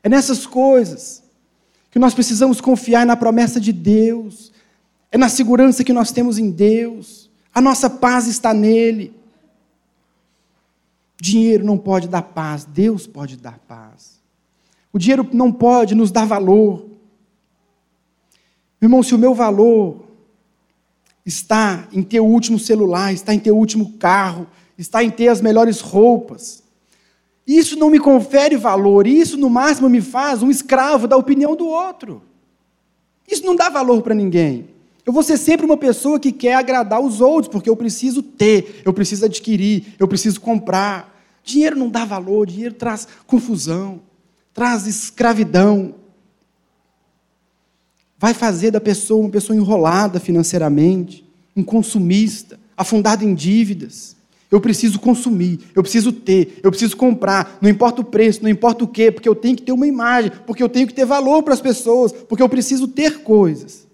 [0.02, 1.22] É nessas coisas
[1.90, 4.52] que nós precisamos confiar na promessa de Deus
[5.14, 9.14] é na segurança que nós temos em Deus, a nossa paz está nele.
[11.24, 14.20] Dinheiro não pode dar paz, Deus pode dar paz.
[14.92, 16.84] O dinheiro não pode nos dar valor.
[18.78, 20.04] Irmão, se o meu valor
[21.24, 25.28] está em ter o último celular, está em ter o último carro, está em ter
[25.28, 26.62] as melhores roupas,
[27.46, 31.66] isso não me confere valor, isso no máximo me faz um escravo da opinião do
[31.66, 32.20] outro.
[33.26, 34.68] Isso não dá valor para ninguém.
[35.06, 38.82] Eu vou ser sempre uma pessoa que quer agradar os outros, porque eu preciso ter,
[38.84, 41.13] eu preciso adquirir, eu preciso comprar.
[41.44, 44.00] Dinheiro não dá valor, dinheiro traz confusão,
[44.54, 45.94] traz escravidão.
[48.18, 51.22] Vai fazer da pessoa uma pessoa enrolada financeiramente,
[51.54, 54.16] um consumista, afundado em dívidas.
[54.50, 58.84] Eu preciso consumir, eu preciso ter, eu preciso comprar, não importa o preço, não importa
[58.84, 61.42] o quê, porque eu tenho que ter uma imagem, porque eu tenho que ter valor
[61.42, 63.86] para as pessoas, porque eu preciso ter coisas.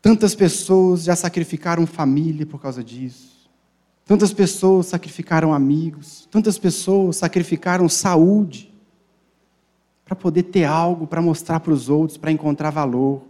[0.00, 3.37] Tantas pessoas já sacrificaram família por causa disso.
[4.08, 6.26] Tantas pessoas sacrificaram amigos.
[6.30, 8.72] Tantas pessoas sacrificaram saúde
[10.02, 13.20] para poder ter algo para mostrar para os outros, para encontrar valor.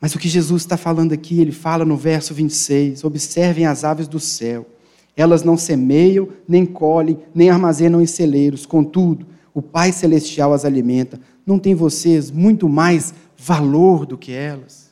[0.00, 4.08] Mas o que Jesus está falando aqui, ele fala no verso 26: Observem as aves
[4.08, 4.66] do céu.
[5.14, 8.64] Elas não semeiam, nem colhem, nem armazenam em celeiros.
[8.64, 11.20] Contudo, o Pai Celestial as alimenta.
[11.44, 14.83] Não tem vocês muito mais valor do que elas.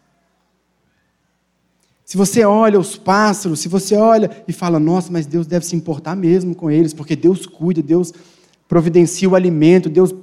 [2.13, 5.75] Se você olha os pássaros, se você olha e fala, nossa, mas Deus deve se
[5.75, 8.13] importar mesmo com eles, porque Deus cuida, Deus
[8.69, 10.15] providencia o alimento, Deus.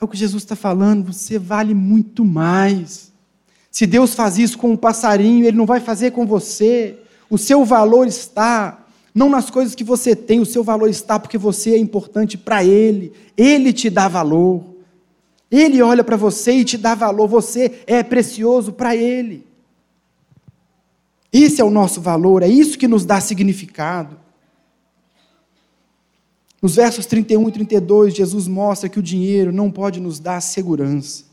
[0.00, 3.12] É o que Jesus está falando, você vale muito mais.
[3.68, 6.96] Se Deus faz isso com um passarinho, Ele não vai fazer com você.
[7.28, 11.36] O seu valor está não nas coisas que você tem, o seu valor está porque
[11.36, 13.12] você é importante para Ele.
[13.36, 14.62] Ele te dá valor.
[15.50, 17.26] Ele olha para você e te dá valor.
[17.26, 19.49] Você é precioso para Ele.
[21.32, 24.18] Esse é o nosso valor, é isso que nos dá significado.
[26.60, 31.24] Nos versos 31 e 32, Jesus mostra que o dinheiro não pode nos dar segurança.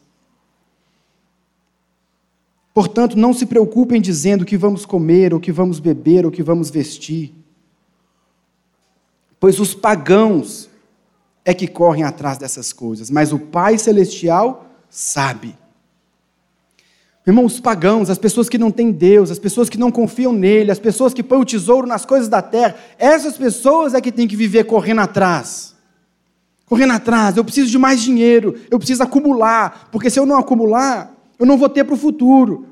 [2.73, 6.43] Portanto, não se preocupem dizendo o que vamos comer, ou que vamos beber, ou que
[6.43, 7.33] vamos vestir.
[9.39, 10.69] Pois os pagãos
[11.43, 15.57] é que correm atrás dessas coisas, mas o Pai Celestial sabe.
[17.27, 20.71] Irmãos, os pagãos, as pessoas que não têm Deus, as pessoas que não confiam nele,
[20.71, 24.29] as pessoas que põem o tesouro nas coisas da terra, essas pessoas é que têm
[24.29, 25.75] que viver correndo atrás.
[26.65, 31.13] Correndo atrás, eu preciso de mais dinheiro, eu preciso acumular, porque se eu não acumular,
[31.37, 32.65] eu não vou ter para o futuro.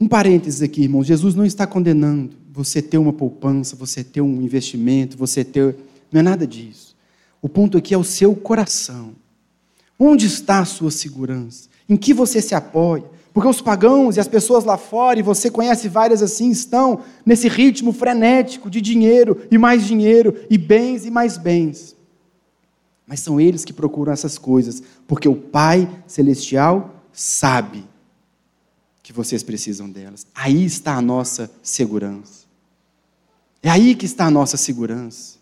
[0.00, 4.40] Um parênteses aqui, irmãos, Jesus não está condenando você ter uma poupança, você ter um
[4.40, 5.76] investimento, você ter.
[6.10, 6.96] Não é nada disso.
[7.42, 9.19] O ponto aqui é o seu coração.
[10.02, 11.68] Onde está a sua segurança?
[11.86, 13.04] Em que você se apoia?
[13.34, 17.48] Porque os pagãos e as pessoas lá fora, e você conhece várias assim, estão nesse
[17.48, 21.94] ritmo frenético de dinheiro e mais dinheiro, e bens e mais bens.
[23.06, 27.84] Mas são eles que procuram essas coisas, porque o Pai Celestial sabe
[29.02, 30.26] que vocês precisam delas.
[30.34, 32.46] Aí está a nossa segurança.
[33.62, 35.39] É aí que está a nossa segurança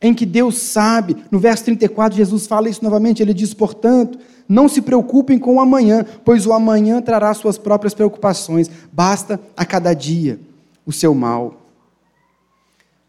[0.00, 1.16] em que Deus sabe.
[1.30, 3.22] No verso 34, Jesus fala isso novamente.
[3.22, 4.18] Ele diz: portanto,
[4.48, 8.70] não se preocupem com o amanhã, pois o amanhã trará suas próprias preocupações.
[8.92, 10.40] Basta a cada dia
[10.86, 11.66] o seu mal.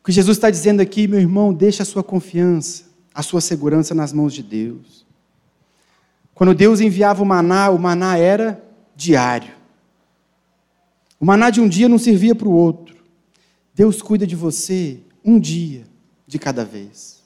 [0.02, 3.94] O que Jesus está dizendo aqui, meu irmão, deixa a sua confiança, a sua segurança
[3.94, 5.06] nas mãos de Deus.
[6.34, 8.64] Quando Deus enviava o maná, o maná era
[8.96, 9.54] diário.
[11.20, 12.96] O maná de um dia não servia para o outro.
[13.76, 15.89] Deus cuida de você um dia
[16.30, 17.20] de cada vez.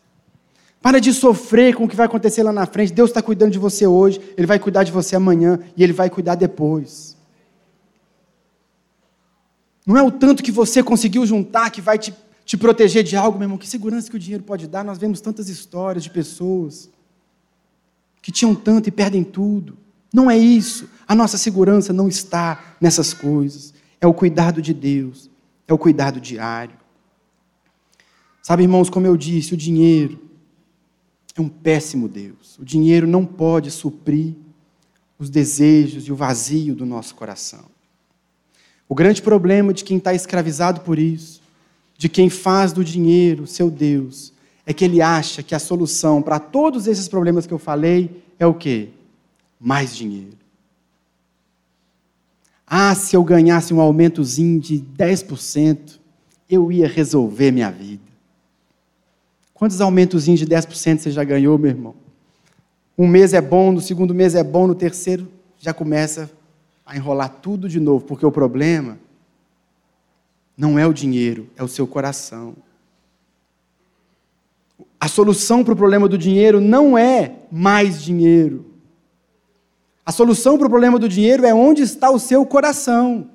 [0.82, 2.94] Para de sofrer com o que vai acontecer lá na frente.
[2.94, 6.10] Deus está cuidando de você hoje, Ele vai cuidar de você amanhã e Ele vai
[6.10, 7.16] cuidar depois.
[9.86, 12.14] Não é o tanto que você conseguiu juntar que vai te,
[12.46, 13.58] te proteger de algo, meu irmão.
[13.58, 14.84] Que segurança que o dinheiro pode dar?
[14.84, 16.90] Nós vemos tantas histórias de pessoas
[18.22, 19.78] que tinham tanto e perdem tudo.
[20.14, 20.90] Não é isso.
[21.06, 23.74] A nossa segurança não está nessas coisas.
[24.00, 25.30] É o cuidado de Deus,
[25.68, 26.83] é o cuidado diário.
[28.46, 30.20] Sabe, irmãos, como eu disse, o dinheiro
[31.34, 32.60] é um péssimo Deus.
[32.60, 34.36] O dinheiro não pode suprir
[35.18, 37.64] os desejos e o vazio do nosso coração.
[38.90, 41.42] O grande problema de quem está escravizado por isso,
[41.98, 44.34] de quem faz do dinheiro seu Deus,
[44.66, 48.46] é que ele acha que a solução para todos esses problemas que eu falei é
[48.46, 48.90] o quê?
[49.58, 50.38] Mais dinheiro.
[52.68, 55.98] Ah, se eu ganhasse um aumentozinho de 10%,
[56.50, 58.03] eu ia resolver minha vida.
[59.54, 61.96] Quantos aumentos de 10% você já ganhou, meu irmão?
[62.98, 65.28] Um mês é bom, no segundo mês é bom, no terceiro
[65.58, 66.30] já começa
[66.86, 69.00] a enrolar tudo de novo, porque o problema
[70.58, 72.56] não é o dinheiro, é o seu coração.
[75.00, 78.66] A solução para o problema do dinheiro não é mais dinheiro.
[80.06, 83.30] A solução para o problema do dinheiro é onde está o seu coração.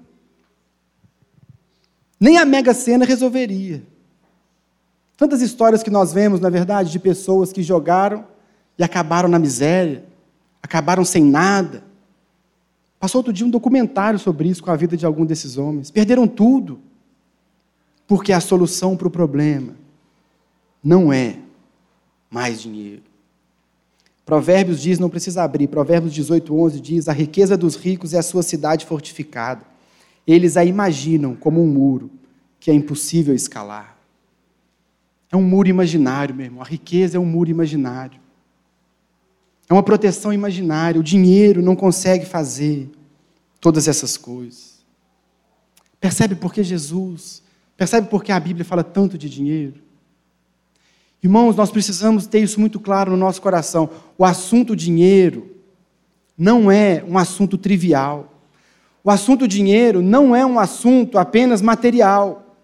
[2.20, 3.82] Nem a Mega Sena resolveria.
[5.18, 8.24] Tantas histórias que nós vemos, na verdade, de pessoas que jogaram
[8.78, 10.04] e acabaram na miséria,
[10.62, 11.82] acabaram sem nada.
[13.00, 15.90] Passou outro dia um documentário sobre isso com a vida de algum desses homens.
[15.90, 16.78] Perderam tudo,
[18.06, 19.74] porque a solução para o problema
[20.82, 21.38] não é
[22.30, 23.02] mais dinheiro.
[24.24, 28.22] Provérbios diz, não precisa abrir, Provérbios 18, 11 diz: A riqueza dos ricos é a
[28.22, 29.62] sua cidade fortificada.
[30.24, 32.08] Eles a imaginam como um muro
[32.60, 33.97] que é impossível escalar.
[35.30, 36.62] É um muro imaginário, meu irmão.
[36.62, 38.20] A riqueza é um muro imaginário.
[39.68, 41.00] É uma proteção imaginária.
[41.00, 42.90] O dinheiro não consegue fazer
[43.60, 44.78] todas essas coisas.
[46.00, 47.42] Percebe por que Jesus,
[47.76, 49.82] percebe por que a Bíblia fala tanto de dinheiro?
[51.22, 53.90] Irmãos, nós precisamos ter isso muito claro no nosso coração.
[54.16, 55.50] O assunto dinheiro
[56.36, 58.32] não é um assunto trivial.
[59.02, 62.56] O assunto dinheiro não é um assunto apenas material.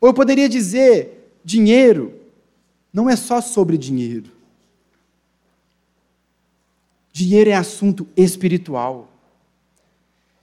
[0.00, 2.14] Ou eu poderia dizer, Dinheiro
[2.92, 4.30] não é só sobre dinheiro.
[7.12, 9.08] Dinheiro é assunto espiritual.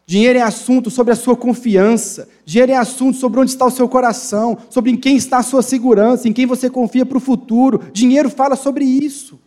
[0.05, 2.27] Dinheiro é assunto sobre a sua confiança.
[2.43, 5.61] Dinheiro é assunto sobre onde está o seu coração, sobre em quem está a sua
[5.61, 7.91] segurança, em quem você confia para o futuro.
[7.93, 9.39] Dinheiro fala sobre isso.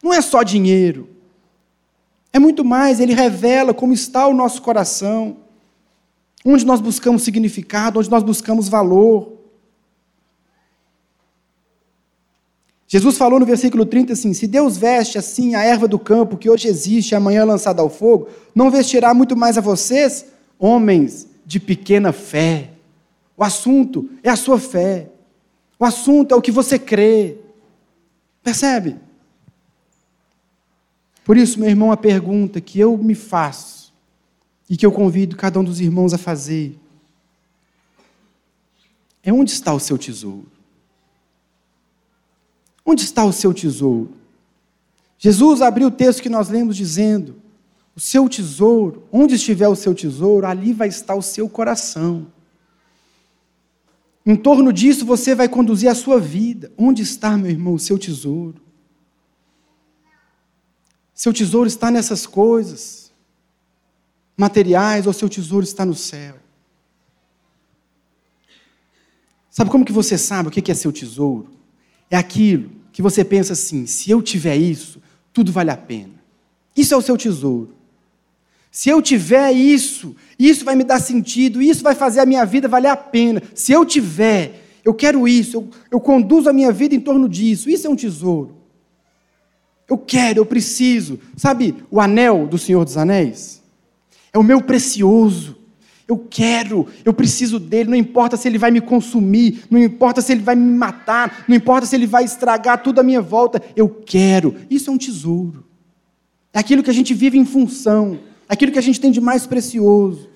[0.00, 1.08] Não é só dinheiro.
[2.32, 5.38] É muito mais, ele revela como está o nosso coração,
[6.44, 9.33] onde nós buscamos significado, onde nós buscamos valor.
[12.94, 16.48] Jesus falou no versículo 30 assim: Se Deus veste assim a erva do campo que
[16.48, 20.26] hoje existe e amanhã lançada ao fogo, não vestirá muito mais a vocês,
[20.56, 22.70] homens de pequena fé.
[23.36, 25.08] O assunto é a sua fé.
[25.76, 27.36] O assunto é o que você crê.
[28.44, 28.94] Percebe?
[31.24, 33.92] Por isso, meu irmão, a pergunta que eu me faço
[34.70, 36.78] e que eu convido cada um dos irmãos a fazer
[39.20, 40.53] é: onde está o seu tesouro?
[42.84, 44.12] Onde está o seu tesouro?
[45.18, 47.36] Jesus abriu o texto que nós lemos dizendo:
[47.96, 52.26] O seu tesouro, onde estiver o seu tesouro, ali vai estar o seu coração.
[54.26, 56.72] Em torno disso você vai conduzir a sua vida.
[56.76, 58.60] Onde está, meu irmão, o seu tesouro?
[61.14, 63.04] Seu tesouro está nessas coisas
[64.36, 66.36] materiais ou seu tesouro está no céu?
[69.48, 71.53] Sabe como que você sabe o que é seu tesouro?
[72.14, 75.02] É aquilo que você pensa assim: se eu tiver isso,
[75.32, 76.12] tudo vale a pena.
[76.76, 77.74] Isso é o seu tesouro.
[78.70, 82.68] Se eu tiver isso, isso vai me dar sentido, isso vai fazer a minha vida
[82.68, 83.42] valer a pena.
[83.52, 87.68] Se eu tiver, eu quero isso, eu, eu conduzo a minha vida em torno disso.
[87.68, 88.58] Isso é um tesouro.
[89.88, 91.18] Eu quero, eu preciso.
[91.36, 93.60] Sabe o anel do Senhor dos Anéis?
[94.32, 95.56] É o meu precioso.
[96.06, 100.32] Eu quero, eu preciso dele, não importa se ele vai me consumir, não importa se
[100.32, 103.88] ele vai me matar, não importa se ele vai estragar tudo à minha volta, eu
[103.88, 104.54] quero.
[104.68, 105.64] Isso é um tesouro.
[106.52, 109.20] É aquilo que a gente vive em função, é aquilo que a gente tem de
[109.20, 110.28] mais precioso.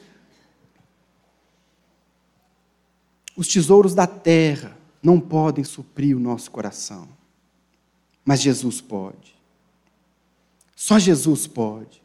[3.36, 7.06] Os tesouros da terra não podem suprir o nosso coração,
[8.24, 9.36] mas Jesus pode.
[10.74, 12.02] Só Jesus pode.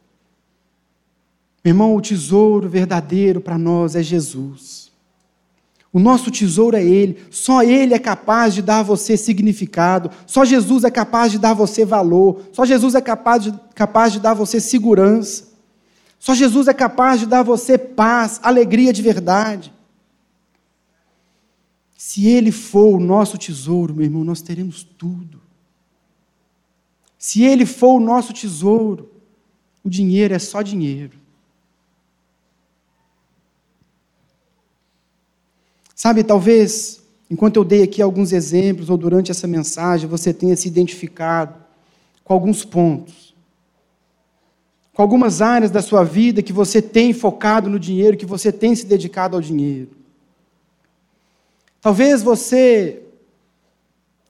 [1.64, 4.92] Meu irmão, o tesouro verdadeiro para nós é Jesus.
[5.90, 7.24] O nosso tesouro é Ele.
[7.30, 10.10] Só Ele é capaz de dar a você significado.
[10.26, 12.42] Só Jesus é capaz de dar a você valor.
[12.52, 15.54] Só Jesus é capaz de, capaz de dar a você segurança.
[16.18, 19.72] Só Jesus é capaz de dar a você paz, alegria de verdade.
[21.96, 25.40] Se Ele for o nosso tesouro, meu irmão, nós teremos tudo.
[27.16, 29.10] Se Ele for o nosso tesouro,
[29.82, 31.23] o dinheiro é só dinheiro.
[35.94, 40.66] Sabe, talvez, enquanto eu dei aqui alguns exemplos, ou durante essa mensagem, você tenha se
[40.66, 41.54] identificado
[42.24, 43.34] com alguns pontos,
[44.92, 48.74] com algumas áreas da sua vida que você tem focado no dinheiro, que você tem
[48.74, 49.90] se dedicado ao dinheiro.
[51.80, 53.02] Talvez você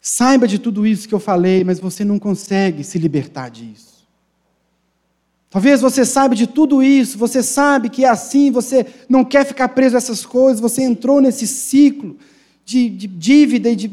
[0.00, 3.93] saiba de tudo isso que eu falei, mas você não consegue se libertar disso.
[5.54, 9.68] Talvez você saiba de tudo isso, você sabe que é assim, você não quer ficar
[9.68, 12.16] preso a essas coisas, você entrou nesse ciclo
[12.64, 13.92] de, de dívida e, de,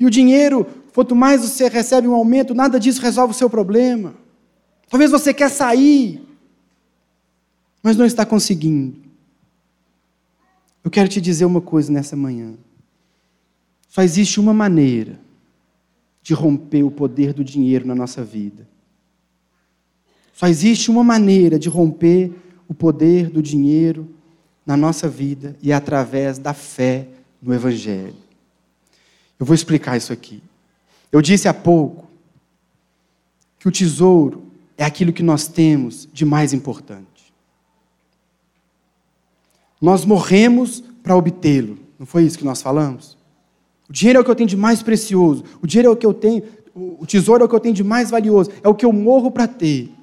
[0.00, 4.14] e o dinheiro, quanto mais você recebe um aumento, nada disso resolve o seu problema.
[4.88, 6.26] Talvez você quer sair,
[7.82, 8.96] mas não está conseguindo.
[10.82, 12.54] Eu quero te dizer uma coisa nessa manhã.
[13.90, 15.20] Só existe uma maneira
[16.22, 18.66] de romper o poder do dinheiro na nossa vida.
[20.34, 22.32] Só existe uma maneira de romper
[22.68, 24.08] o poder do dinheiro
[24.66, 27.06] na nossa vida e é através da fé
[27.40, 28.16] no Evangelho.
[29.38, 30.42] Eu vou explicar isso aqui.
[31.12, 32.08] Eu disse há pouco
[33.60, 34.42] que o tesouro
[34.76, 37.32] é aquilo que nós temos de mais importante.
[39.80, 43.16] Nós morremos para obtê-lo, não foi isso que nós falamos?
[43.88, 46.06] O dinheiro é o que eu tenho de mais precioso, o dinheiro é o que
[46.06, 46.42] eu tenho,
[46.74, 49.30] o tesouro é o que eu tenho de mais valioso, é o que eu morro
[49.30, 49.93] para ter.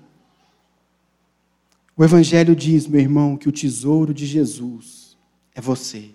[2.02, 5.16] O Evangelho diz, meu irmão, que o tesouro de Jesus
[5.54, 6.06] é você.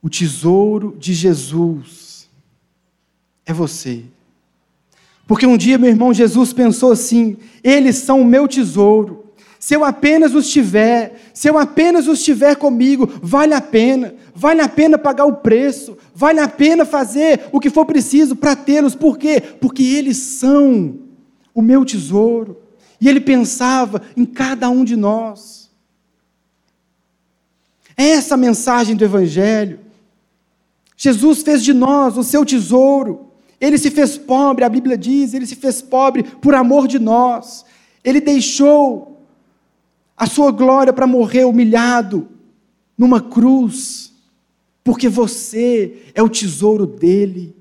[0.00, 2.30] O tesouro de Jesus
[3.44, 4.04] é você.
[5.26, 9.26] Porque um dia, meu irmão, Jesus pensou assim: eles são o meu tesouro.
[9.58, 14.62] Se eu apenas os tiver, se eu apenas os tiver comigo, vale a pena, vale
[14.62, 18.94] a pena pagar o preço, vale a pena fazer o que for preciso para tê-los.
[18.94, 19.42] Por quê?
[19.60, 21.00] Porque eles são
[21.54, 22.61] o meu tesouro.
[23.02, 25.68] E ele pensava em cada um de nós.
[27.96, 29.80] É essa a mensagem do Evangelho.
[30.96, 33.26] Jesus fez de nós o seu tesouro.
[33.60, 37.64] Ele se fez pobre, a Bíblia diz, ele se fez pobre por amor de nós.
[38.04, 39.20] Ele deixou
[40.16, 42.28] a sua glória para morrer humilhado
[42.96, 44.12] numa cruz,
[44.84, 47.52] porque você é o tesouro dele.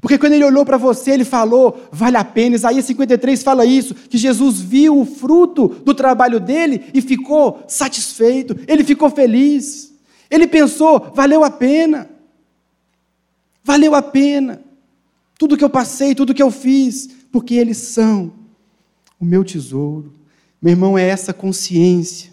[0.00, 2.56] Porque quando ele olhou para você, ele falou, vale a pena.
[2.56, 8.56] Isaías 53 fala isso, que Jesus viu o fruto do trabalho dele e ficou satisfeito,
[8.66, 9.92] ele ficou feliz.
[10.30, 12.08] Ele pensou, valeu a pena.
[13.62, 14.62] Valeu a pena.
[15.38, 18.32] Tudo que eu passei, tudo que eu fiz, porque eles são
[19.18, 20.12] o meu tesouro.
[20.62, 22.30] Meu irmão, é essa consciência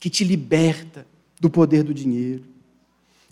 [0.00, 1.06] que te liberta
[1.40, 2.53] do poder do dinheiro.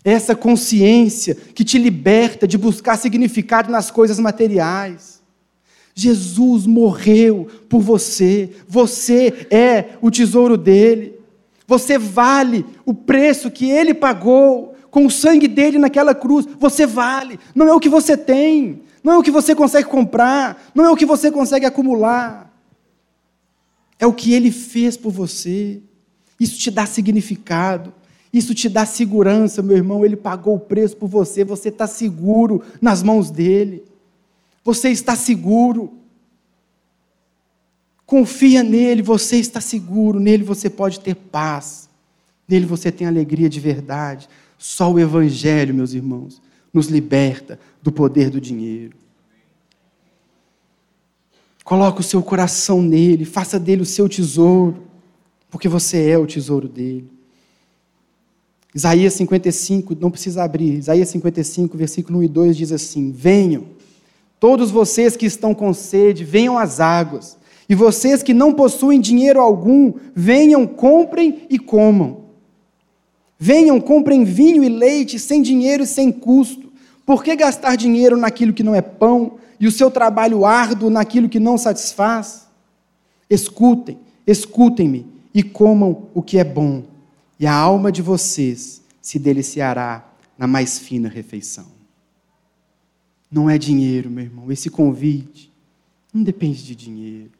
[0.03, 5.21] Essa consciência que te liberta de buscar significado nas coisas materiais.
[5.95, 11.19] Jesus morreu por você, você é o tesouro dele,
[11.67, 17.39] você vale o preço que ele pagou com o sangue dele naquela cruz, você vale,
[17.53, 20.89] não é o que você tem, não é o que você consegue comprar, não é
[20.89, 22.51] o que você consegue acumular,
[23.99, 25.81] é o que ele fez por você.
[26.39, 27.93] Isso te dá significado,
[28.33, 30.03] isso te dá segurança, meu irmão.
[30.03, 33.83] Ele pagou o preço por você, você está seguro nas mãos dele.
[34.63, 35.93] Você está seguro.
[38.07, 41.89] Confia nele, você está seguro, nele você pode ter paz,
[42.47, 44.27] nele você tem alegria de verdade.
[44.57, 46.41] Só o Evangelho, meus irmãos,
[46.73, 48.97] nos liberta do poder do dinheiro.
[51.63, 54.83] Coloque o seu coração nele, faça dele o seu tesouro,
[55.49, 57.12] porque você é o tesouro dele.
[58.75, 63.65] Isaías 55, não precisa abrir, Isaías 55, versículo 1 e 2 diz assim: Venham,
[64.39, 67.37] todos vocês que estão com sede, venham às águas,
[67.69, 72.23] e vocês que não possuem dinheiro algum, venham, comprem e comam.
[73.37, 76.71] Venham, comprem vinho e leite sem dinheiro e sem custo.
[77.05, 81.29] Por que gastar dinheiro naquilo que não é pão e o seu trabalho árduo naquilo
[81.29, 82.47] que não satisfaz?
[83.29, 86.92] Escutem, escutem-me e comam o que é bom
[87.39, 90.07] e a alma de vocês se deliciará
[90.37, 91.67] na mais fina refeição.
[93.29, 95.51] Não é dinheiro, meu irmão, esse convite
[96.13, 97.31] não depende de dinheiro.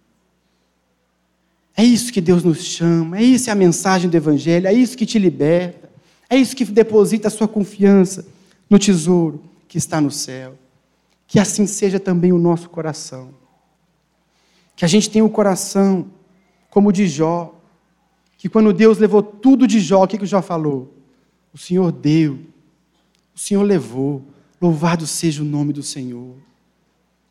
[1.76, 5.06] É isso que Deus nos chama, é isso a mensagem do Evangelho, é isso que
[5.06, 5.90] te liberta,
[6.30, 8.26] é isso que deposita a sua confiança
[8.70, 10.56] no tesouro que está no céu.
[11.28, 13.34] Que assim seja também o nosso coração.
[14.76, 16.08] Que a gente tenha o coração
[16.70, 17.56] como o de Jó,
[18.44, 20.94] que quando Deus levou tudo de Jó, o que, que Jó falou?
[21.54, 22.40] O Senhor deu,
[23.34, 24.22] o Senhor levou,
[24.62, 26.36] louvado seja o nome do Senhor.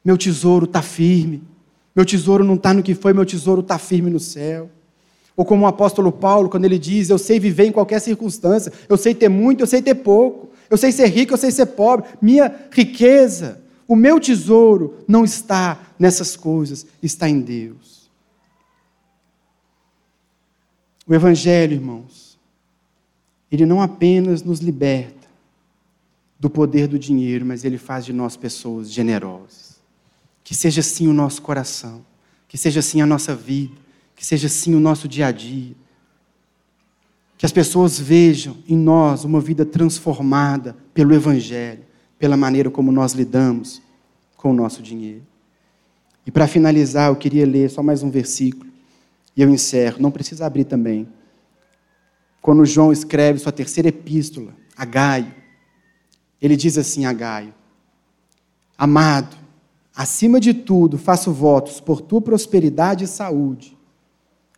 [0.03, 1.43] Meu tesouro está firme,
[1.95, 4.71] meu tesouro não está no que foi, meu tesouro está firme no céu.
[5.37, 8.97] Ou como o apóstolo Paulo, quando ele diz: Eu sei viver em qualquer circunstância, eu
[8.97, 12.07] sei ter muito, eu sei ter pouco, eu sei ser rico, eu sei ser pobre.
[12.23, 17.92] Minha riqueza, o meu tesouro não está nessas coisas, está em Deus.
[21.07, 22.39] O Evangelho, irmãos,
[23.51, 25.29] ele não apenas nos liberta
[26.39, 29.81] do poder do dinheiro, mas ele faz de nós pessoas generosas.
[30.45, 32.05] Que seja assim o nosso coração,
[32.49, 33.75] que seja assim a nossa vida,
[34.15, 35.75] que seja assim o nosso dia a dia.
[37.37, 41.85] Que as pessoas vejam em nós uma vida transformada pelo Evangelho,
[42.19, 43.83] pela maneira como nós lidamos
[44.37, 45.23] com o nosso dinheiro.
[46.25, 48.72] E para finalizar, eu queria ler só mais um versículo
[49.37, 51.09] e eu encerro, não precisa abrir também.
[52.41, 55.33] Quando João escreve sua terceira epístola, a Gaio,
[56.41, 57.55] ele diz assim a Gaio:
[58.77, 59.37] Amado,
[59.95, 63.79] acima de tudo, faço votos por tua prosperidade e saúde,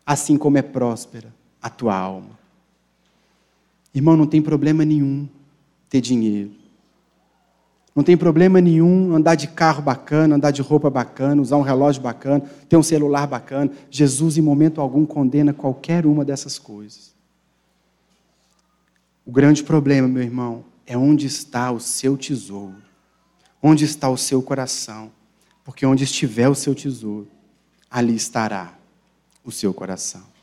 [0.05, 2.39] assim como é próspera a tua alma.
[3.95, 5.29] Irmão, não tem problema nenhum
[5.89, 6.64] ter dinheiro.
[7.95, 12.03] Não tem problema nenhum andar de carro bacana, andar de roupa bacana, usar um relógio
[12.03, 13.71] bacana, ter um celular bacana.
[13.89, 17.15] Jesus, em momento algum, condena qualquer uma dessas coisas.
[19.25, 22.77] O grande problema, meu irmão, é onde está o seu tesouro,
[23.63, 25.13] onde está o seu coração.
[25.65, 27.29] Porque onde estiver o seu tesouro,
[27.91, 28.75] ali estará
[29.45, 30.34] o seu coração.